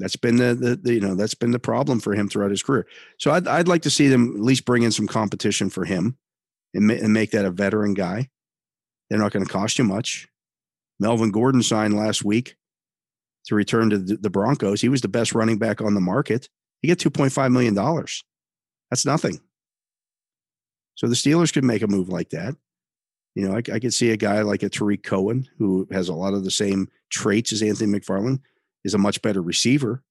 That's 0.00 0.16
been 0.16 0.36
the, 0.36 0.54
the, 0.54 0.76
the 0.76 0.94
you 0.94 1.00
know 1.00 1.14
that's 1.14 1.34
been 1.34 1.52
the 1.52 1.60
problem 1.60 2.00
for 2.00 2.12
him 2.12 2.28
throughout 2.28 2.50
his 2.50 2.62
career. 2.62 2.88
So 3.18 3.30
I'd 3.30 3.46
I'd 3.46 3.68
like 3.68 3.82
to 3.82 3.90
see 3.90 4.08
them 4.08 4.34
at 4.34 4.42
least 4.42 4.64
bring 4.64 4.82
in 4.82 4.90
some 4.90 5.06
competition 5.06 5.70
for 5.70 5.84
him 5.84 6.18
and, 6.74 6.88
ma- 6.88 6.94
and 6.94 7.12
make 7.12 7.30
that 7.30 7.44
a 7.44 7.50
veteran 7.50 7.94
guy. 7.94 8.28
They're 9.08 9.20
not 9.20 9.32
going 9.32 9.46
to 9.46 9.52
cost 9.52 9.78
you 9.78 9.84
much. 9.84 10.26
Melvin 10.98 11.30
Gordon 11.30 11.62
signed 11.62 11.94
last 11.94 12.24
week 12.24 12.56
to 13.46 13.54
return 13.54 13.90
to 13.90 13.98
the, 13.98 14.30
Broncos. 14.30 14.80
He 14.80 14.88
was 14.88 15.02
the 15.02 15.08
best 15.08 15.34
running 15.34 15.58
back 15.58 15.80
on 15.80 15.94
the 15.94 16.00
market. 16.00 16.48
He 16.82 16.92
point 16.94 17.32
five 17.32 17.52
million 17.52 17.74
dollars. 17.74 18.24
That's 18.90 19.06
nothing. 19.06 19.40
So 20.94 21.06
the 21.06 21.14
Steelers 21.14 21.52
could 21.52 21.64
make 21.64 21.82
a 21.82 21.86
move 21.86 22.08
like 22.08 22.30
that. 22.30 22.54
You 23.34 23.46
know, 23.46 23.54
I, 23.54 23.58
I 23.74 23.78
could 23.78 23.92
see 23.92 24.10
a 24.10 24.16
guy 24.16 24.40
like 24.40 24.62
a 24.62 24.68
Tarik 24.70 25.02
Cohen 25.02 25.46
who 25.58 25.86
has 25.92 26.08
a 26.08 26.14
lot 26.14 26.32
of 26.32 26.44
the 26.44 26.50
same 26.50 26.88
traits 27.10 27.52
as 27.52 27.62
Anthony 27.62 27.98
McFarland, 27.98 28.40
is 28.84 28.94
a 28.94 28.98
much 28.98 29.20
better 29.20 29.42
receiver, 29.42 30.02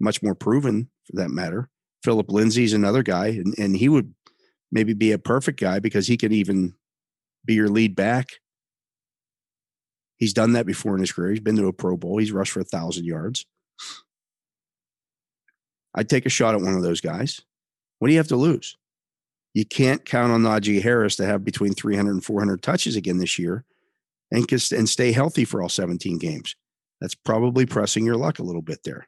much 0.00 0.22
more 0.22 0.34
proven 0.34 0.88
for 1.04 1.16
that 1.16 1.30
matter. 1.30 1.68
Philip 2.02 2.30
Lindsay's 2.30 2.72
another 2.72 3.02
guy, 3.02 3.26
and, 3.28 3.54
and 3.58 3.76
he 3.76 3.88
would 3.88 4.14
maybe 4.72 4.94
be 4.94 5.12
a 5.12 5.18
perfect 5.18 5.60
guy 5.60 5.78
because 5.78 6.06
he 6.06 6.16
could 6.16 6.32
even 6.32 6.74
be 7.44 7.54
your 7.54 7.68
lead 7.68 7.94
back. 7.94 8.28
He's 10.16 10.32
done 10.32 10.52
that 10.52 10.66
before 10.66 10.94
in 10.94 11.00
his 11.00 11.12
career. 11.12 11.30
He's 11.30 11.40
been 11.40 11.56
to 11.56 11.66
a 11.66 11.72
Pro 11.72 11.96
Bowl. 11.96 12.18
He's 12.18 12.32
rushed 12.32 12.52
for 12.52 12.60
a 12.60 12.64
thousand 12.64 13.04
yards. 13.04 13.44
I'd 15.94 16.08
take 16.08 16.24
a 16.24 16.30
shot 16.30 16.54
at 16.54 16.60
one 16.60 16.74
of 16.74 16.82
those 16.82 17.00
guys. 17.00 17.40
What 18.00 18.08
do 18.08 18.12
you 18.12 18.18
have 18.18 18.28
to 18.28 18.36
lose? 18.36 18.76
You 19.54 19.64
can't 19.64 20.04
count 20.04 20.32
on 20.32 20.42
Najee 20.42 20.82
Harris 20.82 21.16
to 21.16 21.26
have 21.26 21.44
between 21.44 21.74
300 21.74 22.10
and 22.10 22.24
400 22.24 22.62
touches 22.62 22.96
again 22.96 23.18
this 23.18 23.38
year 23.38 23.64
and, 24.32 24.50
and 24.72 24.88
stay 24.88 25.12
healthy 25.12 25.44
for 25.44 25.62
all 25.62 25.68
17 25.68 26.18
games. 26.18 26.56
That's 27.00 27.14
probably 27.14 27.66
pressing 27.66 28.04
your 28.04 28.16
luck 28.16 28.38
a 28.38 28.42
little 28.42 28.62
bit 28.62 28.80
there. 28.84 29.06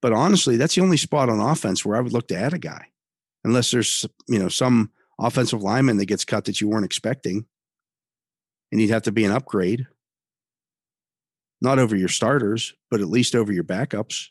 But 0.00 0.12
honestly, 0.12 0.56
that's 0.56 0.74
the 0.74 0.82
only 0.82 0.96
spot 0.96 1.30
on 1.30 1.40
offense 1.40 1.84
where 1.84 1.96
I 1.96 2.00
would 2.00 2.12
look 2.12 2.28
to 2.28 2.36
add 2.36 2.52
a 2.52 2.58
guy, 2.58 2.88
unless 3.42 3.70
there's 3.70 4.04
you 4.28 4.38
know 4.38 4.48
some 4.48 4.90
offensive 5.18 5.62
lineman 5.62 5.96
that 5.96 6.06
gets 6.06 6.26
cut 6.26 6.44
that 6.44 6.60
you 6.60 6.68
weren't 6.68 6.84
expecting, 6.84 7.46
and 8.70 8.80
you'd 8.80 8.90
have 8.90 9.04
to 9.04 9.12
be 9.12 9.24
an 9.24 9.32
upgrade. 9.32 9.86
Not 11.62 11.78
over 11.78 11.96
your 11.96 12.08
starters, 12.08 12.74
but 12.90 13.00
at 13.00 13.08
least 13.08 13.34
over 13.34 13.50
your 13.50 13.64
backups. 13.64 14.28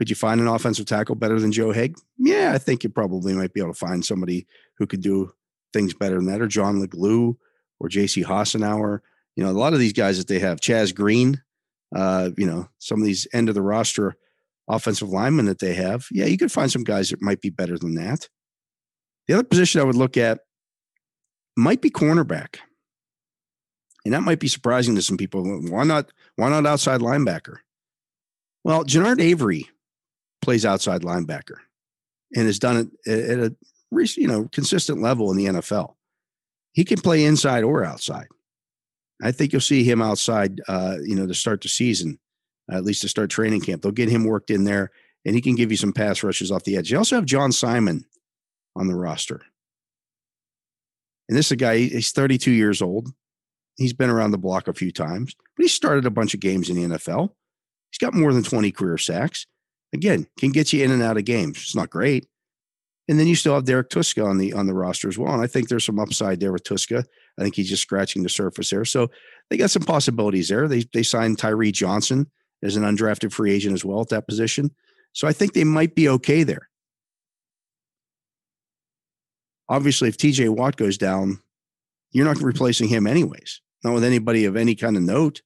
Could 0.00 0.08
you 0.08 0.16
find 0.16 0.40
an 0.40 0.48
offensive 0.48 0.86
tackle 0.86 1.14
better 1.14 1.38
than 1.38 1.52
Joe 1.52 1.74
Haeg? 1.74 1.94
Yeah, 2.16 2.52
I 2.54 2.58
think 2.58 2.82
you 2.82 2.88
probably 2.88 3.34
might 3.34 3.52
be 3.52 3.60
able 3.60 3.74
to 3.74 3.78
find 3.78 4.02
somebody 4.02 4.46
who 4.78 4.86
could 4.86 5.02
do 5.02 5.30
things 5.74 5.92
better 5.92 6.16
than 6.16 6.24
that, 6.24 6.40
or 6.40 6.46
John 6.46 6.80
LeGlue 6.80 7.36
or 7.78 7.88
JC 7.90 8.24
Hassenauer. 8.24 9.00
You 9.36 9.44
know, 9.44 9.50
a 9.50 9.52
lot 9.52 9.74
of 9.74 9.78
these 9.78 9.92
guys 9.92 10.16
that 10.16 10.26
they 10.26 10.38
have, 10.38 10.58
Chaz 10.58 10.94
Green, 10.94 11.42
uh, 11.94 12.30
you 12.38 12.46
know, 12.46 12.66
some 12.78 12.98
of 12.98 13.04
these 13.04 13.28
end 13.34 13.50
of 13.50 13.54
the 13.54 13.60
roster 13.60 14.16
offensive 14.68 15.10
linemen 15.10 15.44
that 15.44 15.58
they 15.58 15.74
have, 15.74 16.06
yeah, 16.10 16.24
you 16.24 16.38
could 16.38 16.50
find 16.50 16.72
some 16.72 16.82
guys 16.82 17.10
that 17.10 17.20
might 17.20 17.42
be 17.42 17.50
better 17.50 17.76
than 17.76 17.96
that. 17.96 18.26
The 19.28 19.34
other 19.34 19.44
position 19.44 19.82
I 19.82 19.84
would 19.84 19.96
look 19.96 20.16
at 20.16 20.40
might 21.58 21.82
be 21.82 21.90
cornerback. 21.90 22.56
And 24.06 24.14
that 24.14 24.22
might 24.22 24.40
be 24.40 24.48
surprising 24.48 24.94
to 24.94 25.02
some 25.02 25.18
people. 25.18 25.44
Why 25.68 25.84
not? 25.84 26.10
Why 26.36 26.48
not 26.48 26.64
outside 26.64 27.02
linebacker? 27.02 27.56
Well, 28.64 28.82
Genard 28.84 29.20
Avery 29.20 29.68
plays 30.50 30.66
outside 30.66 31.02
linebacker 31.02 31.58
and 32.34 32.46
has 32.46 32.58
done 32.58 32.90
it 33.04 33.08
at 33.08 33.38
a 33.38 33.54
you 34.16 34.26
know 34.26 34.48
consistent 34.50 35.00
level 35.00 35.30
in 35.30 35.36
the 35.36 35.46
NFL. 35.46 35.94
He 36.72 36.84
can 36.84 37.00
play 37.00 37.24
inside 37.24 37.62
or 37.62 37.84
outside. 37.84 38.26
I 39.22 39.30
think 39.30 39.52
you'll 39.52 39.60
see 39.60 39.84
him 39.84 40.02
outside, 40.02 40.60
uh, 40.66 40.96
you 41.04 41.14
know, 41.14 41.28
to 41.28 41.34
start 41.34 41.60
the 41.60 41.68
season, 41.68 42.18
at 42.68 42.82
least 42.82 43.02
to 43.02 43.08
start 43.08 43.30
training 43.30 43.60
camp. 43.60 43.82
They'll 43.82 43.92
get 43.92 44.08
him 44.08 44.24
worked 44.24 44.50
in 44.50 44.64
there, 44.64 44.90
and 45.24 45.36
he 45.36 45.40
can 45.40 45.54
give 45.54 45.70
you 45.70 45.76
some 45.76 45.92
pass 45.92 46.24
rushes 46.24 46.50
off 46.50 46.64
the 46.64 46.76
edge. 46.76 46.90
You 46.90 46.98
also 46.98 47.14
have 47.14 47.26
John 47.26 47.52
Simon 47.52 48.04
on 48.74 48.88
the 48.88 48.96
roster. 48.96 49.42
And 51.28 51.38
this 51.38 51.46
is 51.46 51.52
a 51.52 51.56
guy, 51.56 51.76
he's 51.78 52.10
32 52.10 52.50
years 52.50 52.82
old. 52.82 53.12
He's 53.76 53.92
been 53.92 54.10
around 54.10 54.32
the 54.32 54.38
block 54.38 54.66
a 54.66 54.74
few 54.74 54.90
times, 54.90 55.36
but 55.56 55.62
he 55.62 55.68
started 55.68 56.06
a 56.06 56.10
bunch 56.10 56.34
of 56.34 56.40
games 56.40 56.70
in 56.70 56.74
the 56.74 56.96
NFL. 56.96 57.30
He's 57.92 57.98
got 57.98 58.14
more 58.14 58.32
than 58.32 58.42
20 58.42 58.72
career 58.72 58.98
sacks. 58.98 59.46
Again, 59.92 60.26
can 60.38 60.50
get 60.50 60.72
you 60.72 60.84
in 60.84 60.90
and 60.90 61.02
out 61.02 61.16
of 61.16 61.24
games. 61.24 61.58
It's 61.58 61.74
not 61.74 61.90
great. 61.90 62.26
And 63.08 63.18
then 63.18 63.26
you 63.26 63.34
still 63.34 63.54
have 63.54 63.64
Derek 63.64 63.90
Tuszka 63.90 64.24
on 64.24 64.38
the 64.38 64.52
on 64.52 64.66
the 64.66 64.74
roster 64.74 65.08
as 65.08 65.18
well. 65.18 65.32
And 65.32 65.42
I 65.42 65.48
think 65.48 65.68
there's 65.68 65.84
some 65.84 65.98
upside 65.98 66.38
there 66.38 66.52
with 66.52 66.62
Tuszka. 66.62 67.04
I 67.38 67.42
think 67.42 67.56
he's 67.56 67.68
just 67.68 67.82
scratching 67.82 68.22
the 68.22 68.28
surface 68.28 68.70
there. 68.70 68.84
So 68.84 69.10
they 69.48 69.56
got 69.56 69.70
some 69.70 69.82
possibilities 69.82 70.48
there. 70.48 70.68
They 70.68 70.84
they 70.92 71.02
signed 71.02 71.38
Tyree 71.38 71.72
Johnson 71.72 72.30
as 72.62 72.76
an 72.76 72.84
undrafted 72.84 73.32
free 73.32 73.52
agent 73.52 73.74
as 73.74 73.84
well 73.84 74.00
at 74.00 74.10
that 74.10 74.28
position. 74.28 74.70
So 75.12 75.26
I 75.26 75.32
think 75.32 75.54
they 75.54 75.64
might 75.64 75.96
be 75.96 76.08
okay 76.08 76.44
there. 76.44 76.68
Obviously, 79.68 80.08
if 80.08 80.16
TJ 80.16 80.50
Watt 80.50 80.76
goes 80.76 80.98
down, 80.98 81.40
you're 82.12 82.26
not 82.26 82.42
replacing 82.42 82.88
him 82.88 83.06
anyways. 83.06 83.60
Not 83.82 83.94
with 83.94 84.04
anybody 84.04 84.44
of 84.44 84.56
any 84.56 84.74
kind 84.74 84.96
of 84.96 85.02
note. 85.02 85.42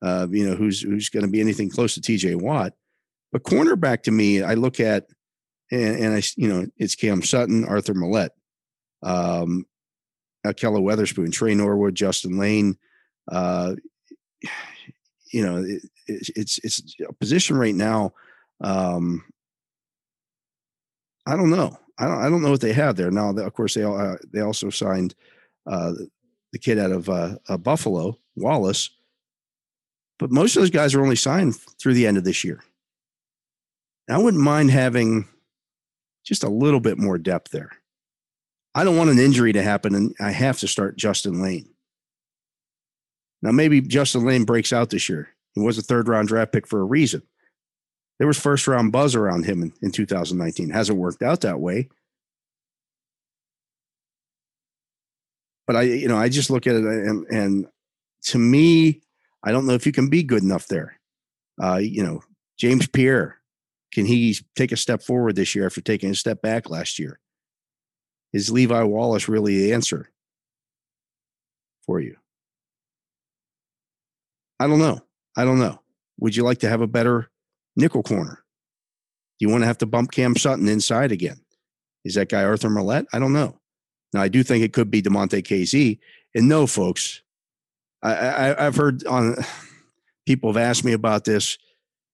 Uh, 0.00 0.26
you 0.30 0.48
know, 0.48 0.54
who's 0.54 0.80
who's 0.80 1.08
going 1.08 1.24
to 1.24 1.30
be 1.30 1.40
anything 1.40 1.68
close 1.68 1.94
to 1.94 2.00
TJ 2.00 2.40
Watt. 2.40 2.72
But 3.32 3.42
cornerback 3.42 4.02
to 4.04 4.10
me, 4.10 4.42
I 4.42 4.54
look 4.54 4.80
at 4.80 5.06
and, 5.70 5.96
and 5.96 6.14
I, 6.14 6.22
you 6.36 6.48
know, 6.48 6.66
it's 6.76 6.94
Cam 6.94 7.22
Sutton, 7.22 7.64
Arthur 7.64 7.94
Maulet, 7.94 8.30
um, 9.02 9.66
Ahkello 10.46 10.82
Witherspoon, 10.82 11.30
Tre 11.30 11.54
Norwood, 11.54 11.94
Justin 11.94 12.38
Layne. 12.38 12.76
Uh, 13.30 13.74
you 15.32 15.44
know, 15.44 15.62
it, 15.62 15.82
it's 16.06 16.58
it's 16.64 16.96
a 17.06 17.12
position 17.12 17.56
right 17.56 17.74
now. 17.74 18.12
Um, 18.62 19.24
I 21.26 21.36
don't 21.36 21.50
know. 21.50 21.76
I 21.98 22.06
don't. 22.06 22.18
I 22.18 22.30
don't 22.30 22.42
know 22.42 22.50
what 22.50 22.60
they 22.62 22.72
have 22.72 22.96
there 22.96 23.10
now. 23.10 23.30
Of 23.30 23.52
course, 23.52 23.74
they 23.74 23.84
uh, 23.84 24.16
they 24.32 24.40
also 24.40 24.70
signed 24.70 25.14
uh, 25.66 25.92
the 26.52 26.58
kid 26.58 26.78
out 26.78 26.92
of 26.92 27.08
uh, 27.08 27.36
uh, 27.48 27.58
Buffalo, 27.58 28.18
Wallace. 28.36 28.90
But 30.18 30.32
most 30.32 30.56
of 30.56 30.62
those 30.62 30.70
guys 30.70 30.94
are 30.94 31.02
only 31.02 31.16
signed 31.16 31.56
through 31.80 31.94
the 31.94 32.06
end 32.06 32.16
of 32.16 32.24
this 32.24 32.42
year. 32.42 32.62
I 34.08 34.18
wouldn't 34.18 34.42
mind 34.42 34.70
having 34.70 35.28
just 36.24 36.44
a 36.44 36.48
little 36.48 36.80
bit 36.80 36.98
more 36.98 37.18
depth 37.18 37.50
there. 37.50 37.70
I 38.74 38.84
don't 38.84 38.96
want 38.96 39.10
an 39.10 39.18
injury 39.18 39.52
to 39.52 39.62
happen 39.62 39.94
and 39.94 40.14
I 40.20 40.30
have 40.30 40.58
to 40.60 40.68
start 40.68 40.96
Justin 40.96 41.42
Layne. 41.42 41.68
Now, 43.42 43.50
maybe 43.50 43.80
Justin 43.80 44.24
Layne 44.24 44.44
breaks 44.44 44.72
out 44.72 44.90
this 44.90 45.08
year. 45.08 45.30
He 45.54 45.60
was 45.60 45.78
a 45.78 45.82
third 45.82 46.08
round 46.08 46.28
draft 46.28 46.52
pick 46.52 46.66
for 46.66 46.80
a 46.80 46.84
reason. 46.84 47.22
There 48.18 48.26
was 48.26 48.38
first 48.38 48.66
round 48.66 48.92
buzz 48.92 49.14
around 49.14 49.46
him 49.46 49.62
in, 49.62 49.72
in 49.80 49.90
2019. 49.90 50.70
Hasn't 50.70 50.98
worked 50.98 51.22
out 51.22 51.42
that 51.42 51.60
way. 51.60 51.88
But 55.66 55.76
I, 55.76 55.82
you 55.82 56.08
know, 56.08 56.16
I 56.16 56.28
just 56.28 56.50
look 56.50 56.66
at 56.66 56.74
it 56.74 56.84
and, 56.84 57.26
and 57.26 57.66
to 58.24 58.38
me, 58.38 59.02
I 59.44 59.52
don't 59.52 59.66
know 59.66 59.74
if 59.74 59.86
you 59.86 59.92
can 59.92 60.08
be 60.08 60.22
good 60.22 60.42
enough 60.42 60.66
there. 60.66 60.98
Uh, 61.62 61.76
you 61.76 62.02
know, 62.02 62.22
James 62.58 62.86
Pierre, 62.88 63.37
can 63.92 64.06
he 64.06 64.36
take 64.54 64.72
a 64.72 64.76
step 64.76 65.02
forward 65.02 65.36
this 65.36 65.54
year 65.54 65.66
after 65.66 65.80
taking 65.80 66.10
a 66.10 66.14
step 66.14 66.42
back 66.42 66.68
last 66.68 66.98
year? 66.98 67.20
Is 68.32 68.50
Levi 68.50 68.82
Wallace 68.82 69.28
really 69.28 69.58
the 69.58 69.72
answer 69.72 70.10
for 71.86 72.00
you? 72.00 72.16
I 74.60 74.66
don't 74.66 74.78
know. 74.78 75.00
I 75.36 75.44
don't 75.44 75.58
know. 75.58 75.80
Would 76.18 76.36
you 76.36 76.42
like 76.42 76.58
to 76.58 76.68
have 76.68 76.80
a 76.80 76.86
better 76.86 77.30
nickel 77.76 78.02
corner? 78.02 78.44
Do 79.38 79.46
you 79.46 79.50
want 79.50 79.62
to 79.62 79.66
have 79.66 79.78
to 79.78 79.86
bump 79.86 80.10
Cam 80.10 80.36
Sutton 80.36 80.68
inside 80.68 81.12
again? 81.12 81.40
Is 82.04 82.14
that 82.14 82.28
guy 82.28 82.42
Arthur 82.42 82.68
Maulet? 82.68 83.06
I 83.12 83.18
don't 83.18 83.32
know. 83.32 83.58
Now 84.12 84.22
I 84.22 84.28
do 84.28 84.42
think 84.42 84.64
it 84.64 84.72
could 84.72 84.90
be 84.90 85.02
Damontae 85.02 85.42
Kazee. 85.42 85.98
And 86.34 86.48
no, 86.48 86.66
folks, 86.66 87.22
I, 88.02 88.14
I, 88.14 88.66
I've 88.66 88.76
heard 88.76 89.06
on 89.06 89.36
people 90.26 90.52
have 90.52 90.62
asked 90.62 90.84
me 90.84 90.92
about 90.92 91.24
this. 91.24 91.56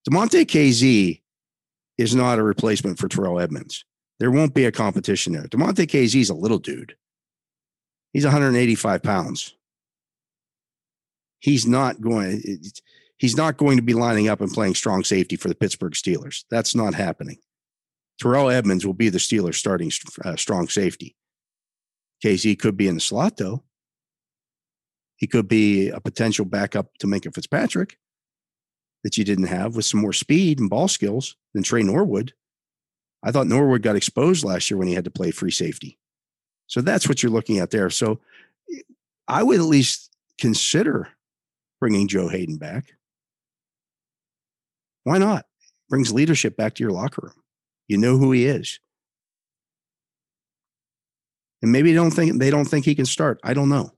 Damontae 0.08 0.44
Kazee 0.44 1.22
is 1.98 2.14
not 2.14 2.38
a 2.38 2.42
replacement 2.42 2.98
for 2.98 3.09
Terrell 3.09 3.40
Edmunds. 3.40 3.85
There 4.18 4.30
won't 4.30 4.54
be 4.54 4.64
a 4.64 4.72
competition 4.72 5.33
there. 5.33 5.44
Damontae 5.44 6.14
is 6.14 6.30
a 6.30 6.35
little 6.35 6.59
dude. 6.59 6.96
He's 8.12 8.24
185 8.24 9.02
pounds. 9.02 9.54
He's 11.40 11.66
not 11.66 12.00
going. 12.00 12.42
He's 13.18 13.37
not 13.37 13.57
going 13.57 13.76
to 13.76 13.83
be 13.83 13.94
lining 13.94 14.28
up 14.28 14.40
and 14.40 14.50
playing 14.50 14.74
strong 14.74 15.04
safety 15.04 15.37
for 15.37 15.48
the 15.48 15.54
Pittsburgh 15.54 15.92
Steelers. 15.92 16.44
That's 16.50 16.74
not 16.74 16.94
happening. 16.94 17.38
Terrell 18.20 18.50
Edmunds 18.50 18.87
will 18.87 18.94
be 18.94 19.09
the 19.09 19.18
Steelers' 19.18 19.57
starting 19.57 19.90
uh, 20.24 20.37
strong 20.37 20.68
safety. 20.68 21.16
Kazee 22.24 22.59
could 22.59 22.76
be 22.76 22.88
in 22.88 22.94
the 22.94 23.00
slot 23.00 23.37
though. 23.37 23.64
He 25.16 25.26
could 25.26 25.48
be 25.48 25.88
a 25.88 26.00
potential 26.00 26.44
backup 26.44 26.96
to 26.98 27.07
Minkah 27.07 27.35
Fitzpatrick 27.35 27.98
that 29.04 29.16
you 29.16 29.24
didn't 29.24 29.46
have 29.46 29.76
with 29.76 29.84
some 29.84 30.00
more 30.00 30.12
speed 30.12 30.58
and 30.58 30.70
ball 30.70 30.88
skills 30.88 31.36
than 31.52 31.62
Tre 31.62 31.82
Norwood. 31.82 32.32
I 33.22 33.30
thought 33.30 33.46
Norwood 33.46 33.82
got 33.82 33.96
exposed 33.96 34.44
last 34.44 34.70
year 34.70 34.78
when 34.78 34.88
he 34.88 34.94
had 34.94 35.04
to 35.04 35.10
play 35.10 35.30
free 35.30 35.50
safety. 35.50 35.98
So 36.66 36.80
that's 36.80 37.08
what 37.08 37.22
you're 37.22 37.32
looking 37.32 37.58
at 37.58 37.70
there. 37.70 37.90
So 37.90 38.20
eh, 38.72 38.80
I 39.28 39.42
would 39.42 39.60
at 39.60 39.66
least 39.66 40.10
consider 40.38 41.08
bringing 41.80 42.08
Joe 42.08 42.28
Haden 42.28 42.56
back. 42.56 42.94
Why 45.04 45.18
not? 45.18 45.44
Brings 45.90 46.12
leadership 46.12 46.56
back 46.56 46.74
to 46.74 46.82
your 46.82 46.92
locker 46.92 47.22
room. 47.22 47.44
You 47.88 47.98
know 47.98 48.16
who 48.16 48.32
he 48.32 48.46
is. 48.46 48.80
And 51.62 51.70
maybe 51.72 51.92
they 51.92 51.96
don't 51.96 52.10
think 52.10 52.38
they 52.38 52.50
don't 52.50 52.64
think 52.64 52.84
he 52.84 52.94
can 52.94 53.06
start. 53.06 53.38
I 53.42 53.54
don't 53.54 53.68
know. 53.68 53.92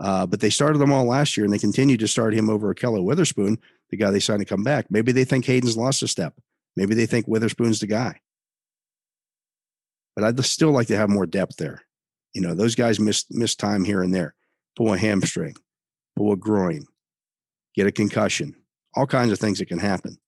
Uh, 0.00 0.26
but 0.26 0.40
they 0.40 0.50
started 0.50 0.78
them 0.78 0.92
all 0.92 1.04
last 1.04 1.36
year 1.36 1.44
and 1.44 1.52
they 1.52 1.58
continued 1.58 2.00
to 2.00 2.08
start 2.08 2.34
him 2.34 2.48
over 2.48 2.72
Ahkello 2.72 3.02
Witherspoon, 3.02 3.58
the 3.90 3.96
guy 3.96 4.10
they 4.10 4.20
signed 4.20 4.40
to 4.40 4.44
come 4.44 4.62
back. 4.62 4.86
Maybe 4.90 5.12
they 5.12 5.24
think 5.24 5.44
Haden's 5.44 5.76
lost 5.76 6.02
a 6.02 6.08
step. 6.08 6.34
Maybe 6.76 6.94
they 6.94 7.06
think 7.06 7.26
Witherspoon's 7.26 7.80
the 7.80 7.88
guy. 7.88 8.20
But 10.14 10.24
I'd 10.24 10.44
still 10.44 10.70
like 10.70 10.86
to 10.88 10.96
have 10.96 11.08
more 11.08 11.26
depth 11.26 11.56
there. 11.56 11.82
You 12.34 12.42
know, 12.42 12.54
those 12.54 12.74
guys 12.74 13.00
miss 13.00 13.24
miss 13.30 13.54
time 13.56 13.84
here 13.84 14.02
and 14.02 14.14
there. 14.14 14.34
Pull 14.76 14.92
a 14.92 14.98
hamstring, 14.98 15.56
pull 16.16 16.32
a 16.32 16.36
groin, 16.36 16.84
get 17.74 17.86
a 17.86 17.92
concussion, 17.92 18.54
all 18.94 19.06
kinds 19.06 19.32
of 19.32 19.38
things 19.38 19.58
that 19.58 19.66
can 19.66 19.78
happen. 19.78 20.18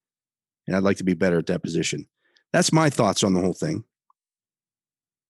And 0.67 0.77
I'd 0.77 0.83
like 0.83 0.97
to 0.97 1.05
be 1.05 1.15
better 1.15 1.39
at 1.39 1.47
that 1.47 1.63
position. 1.63 2.07
That's 2.53 2.73
my 2.73 2.91
thoughts 2.91 3.23
on 3.23 3.35
the 3.35 3.41
whole 3.41 3.53
thing. 3.53 3.85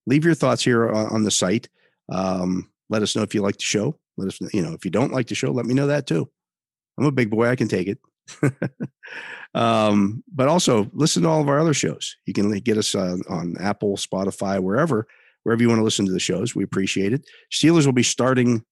Leave 0.07 0.24
your 0.24 0.35
thoughts 0.35 0.64
here 0.64 0.90
on 0.90 1.24
the 1.24 1.31
site. 1.31 1.68
Um, 2.11 2.70
let 2.88 3.03
us 3.03 3.14
know 3.14 3.22
if 3.22 3.35
you 3.35 3.42
like 3.42 3.57
the 3.59 3.64
show. 3.64 3.98
Let 4.16 4.29
us, 4.29 4.38
you 4.53 4.62
know, 4.62 4.73
if 4.73 4.85
you 4.85 4.90
don't 4.90 5.12
like 5.12 5.29
the 5.29 5.35
show, 5.35 5.51
let 5.51 5.66
me 5.66 5.75
know 5.75 5.87
that 5.87 6.07
too. 6.07 6.31
I'm 6.99 7.07
a 7.07 7.12
big 7.12 7.31
boy; 7.31 7.49
I 7.49 7.57
can 7.57 7.68
take 7.68 7.88
it. 7.88 7.99
um, 9.55 10.23
but 10.33 10.49
also 10.49 10.90
listen 10.92 11.23
to 11.23 11.29
all 11.29 11.40
of 11.40 11.49
our 11.49 11.59
other 11.59 11.75
shows. 11.75 12.16
You 12.27 12.35
can 12.35 12.51
get 12.59 12.79
us 12.79 12.94
uh, 12.94 13.16
on 13.29 13.57
Apple, 13.59 13.96
Spotify, 13.96 14.61
wherever, 14.61 15.07
wherever 15.42 15.62
you 15.62 15.68
want 15.68 15.81
to 15.81 15.85
listen 15.85 16.07
to 16.07 16.12
the 16.12 16.20
shows. 16.20 16.55
We 16.55 16.64
appreciate 16.64 17.12
it. 17.12 17.27
Steelers 17.53 17.87
will 17.87 17.92
be 17.92 18.03
starting 18.03 18.64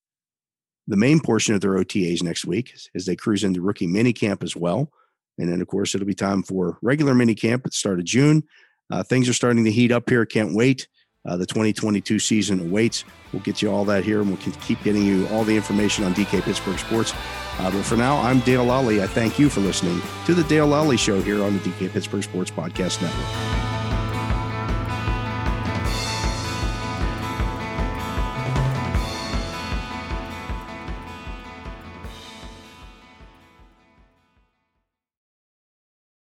the 0.87 0.97
main 0.97 1.19
portion 1.19 1.53
of 1.55 1.61
their 1.61 1.73
OTAs 1.73 2.23
next 2.23 2.45
week 2.45 2.73
as 2.95 3.05
they 3.05 3.15
cruise 3.15 3.43
into 3.43 3.61
rookie 3.61 3.87
mini 3.87 4.13
camp 4.13 4.43
as 4.43 4.55
well. 4.55 4.91
And 5.37 5.51
then, 5.51 5.61
of 5.61 5.67
course, 5.67 5.95
it'll 5.95 6.07
be 6.07 6.15
time 6.15 6.43
for 6.43 6.77
regular 6.81 7.13
mini 7.13 7.35
camp 7.35 7.65
at 7.65 7.71
the 7.71 7.75
start 7.75 7.99
of 7.99 8.05
June. 8.05 8.43
Uh, 8.91 9.03
things 9.03 9.29
are 9.29 9.33
starting 9.33 9.63
to 9.65 9.71
heat 9.71 9.91
up 9.91 10.09
here. 10.09 10.25
Can't 10.25 10.55
wait. 10.55 10.87
Uh, 11.27 11.35
the 11.35 11.45
2022 11.45 12.17
season 12.17 12.59
awaits. 12.61 13.03
We'll 13.33 13.41
get 13.41 13.61
you 13.61 13.69
all 13.69 13.85
that 13.85 14.03
here, 14.03 14.21
and 14.21 14.29
we'll 14.29 14.37
keep 14.37 14.81
getting 14.83 15.03
you 15.03 15.27
all 15.27 15.43
the 15.43 15.55
information 15.55 16.03
on 16.05 16.13
DK 16.13 16.41
Pittsburgh 16.41 16.79
Sports. 16.79 17.13
Uh, 17.59 17.69
but 17.69 17.83
for 17.83 17.97
now, 17.97 18.17
I'm 18.21 18.39
Dale 18.39 18.63
Lally. 18.63 19.03
I 19.03 19.07
thank 19.07 19.37
you 19.37 19.49
for 19.49 19.59
listening 19.59 20.01
to 20.25 20.33
the 20.33 20.43
Dale 20.45 20.67
Lally 20.67 20.97
Show 20.97 21.21
here 21.21 21.43
on 21.43 21.53
the 21.53 21.59
DK 21.59 21.91
Pittsburgh 21.91 22.23
Sports 22.23 22.51
Podcast 22.51 23.01
Network. 23.01 23.68